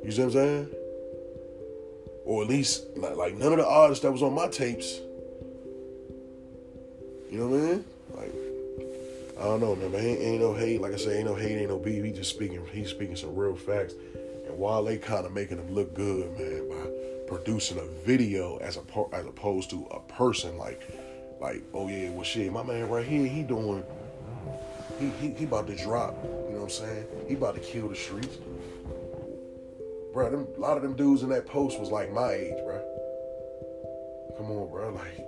You 0.03 0.11
see 0.11 0.21
what 0.21 0.27
I'm 0.27 0.31
saying? 0.33 0.69
Or 2.25 2.43
at 2.43 2.47
least 2.47 2.85
like, 2.95 3.15
like 3.15 3.35
none 3.35 3.51
of 3.51 3.57
the 3.57 3.67
artists 3.67 4.03
that 4.03 4.11
was 4.11 4.21
on 4.21 4.33
my 4.33 4.47
tapes. 4.47 4.99
You 7.31 7.37
know 7.37 7.47
what 7.47 7.59
I 7.59 7.63
mean? 7.63 7.85
Like, 8.15 8.33
I 9.39 9.43
don't 9.43 9.61
know, 9.61 9.75
man. 9.75 9.93
Ain't, 9.95 10.21
ain't 10.21 10.41
no 10.41 10.53
hate. 10.53 10.81
Like 10.81 10.93
I 10.93 10.97
said, 10.97 11.17
ain't 11.17 11.27
no 11.27 11.35
hate, 11.35 11.57
ain't 11.57 11.69
no 11.69 11.77
beef. 11.77 12.03
He 12.03 12.11
just 12.11 12.29
speaking. 12.29 12.65
He's 12.71 12.89
speaking 12.89 13.15
some 13.15 13.35
real 13.35 13.55
facts. 13.55 13.93
And 14.47 14.57
while 14.57 14.83
they 14.83 14.97
kind 14.97 15.25
of 15.25 15.33
making 15.33 15.57
him 15.57 15.73
look 15.73 15.93
good, 15.93 16.37
man, 16.37 16.69
by 16.69 17.27
producing 17.27 17.77
a 17.77 17.85
video 18.05 18.57
as 18.57 18.77
a 18.77 18.81
as 19.13 19.25
opposed 19.25 19.69
to 19.71 19.85
a 19.91 19.99
person, 19.99 20.57
like, 20.57 20.81
like, 21.39 21.63
oh 21.73 21.87
yeah, 21.87 22.09
well 22.09 22.23
shit, 22.23 22.51
my 22.51 22.63
man 22.63 22.89
right 22.89 23.05
here, 23.05 23.25
he 23.25 23.43
doing, 23.43 23.83
he 24.99 25.09
he, 25.21 25.33
he 25.33 25.45
about 25.45 25.67
to 25.67 25.75
drop. 25.75 26.15
You 26.23 26.29
know 26.29 26.61
what 26.61 26.63
I'm 26.63 26.69
saying? 26.69 27.05
He 27.27 27.35
about 27.35 27.55
to 27.55 27.61
kill 27.61 27.87
the 27.87 27.95
streets. 27.95 28.37
Bro, 30.13 30.31
them, 30.31 30.47
a 30.57 30.59
lot 30.59 30.75
of 30.75 30.83
them 30.83 30.95
dudes 30.95 31.23
in 31.23 31.29
that 31.29 31.45
post 31.45 31.79
was 31.79 31.91
like 31.91 32.11
my 32.11 32.33
age, 32.33 32.57
bro. 32.65 32.81
Come 34.37 34.51
on, 34.51 34.69
bro. 34.69 34.93
Like, 34.99 35.25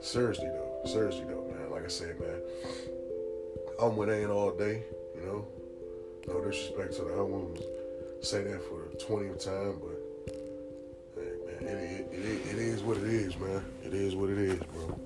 seriously 0.00 0.46
though, 0.46 0.80
seriously 0.86 1.24
though, 1.24 1.52
man. 1.52 1.70
Like 1.70 1.84
I 1.84 1.88
said, 1.88 2.18
man, 2.20 2.40
I'm 3.82 3.96
with 3.96 4.08
Ant 4.08 4.30
all 4.30 4.52
day. 4.52 4.84
You 5.16 5.26
know, 5.26 5.46
no 6.28 6.40
disrespect 6.44 6.94
to 6.94 7.02
the 7.02 7.12
other 7.14 7.24
ones. 7.24 7.60
Say 8.22 8.44
that 8.44 8.62
for 8.62 8.88
the 8.90 8.96
twentieth 9.04 9.44
time, 9.44 9.80
but 9.80 10.32
it, 11.20 11.62
it, 11.62 12.08
it, 12.12 12.46
it 12.52 12.58
is 12.58 12.82
what 12.82 12.96
it 12.96 13.04
is, 13.04 13.36
man. 13.38 13.64
It 13.84 13.92
is 13.92 14.14
what 14.14 14.30
it 14.30 14.38
is, 14.38 14.58
bro. 14.72 14.98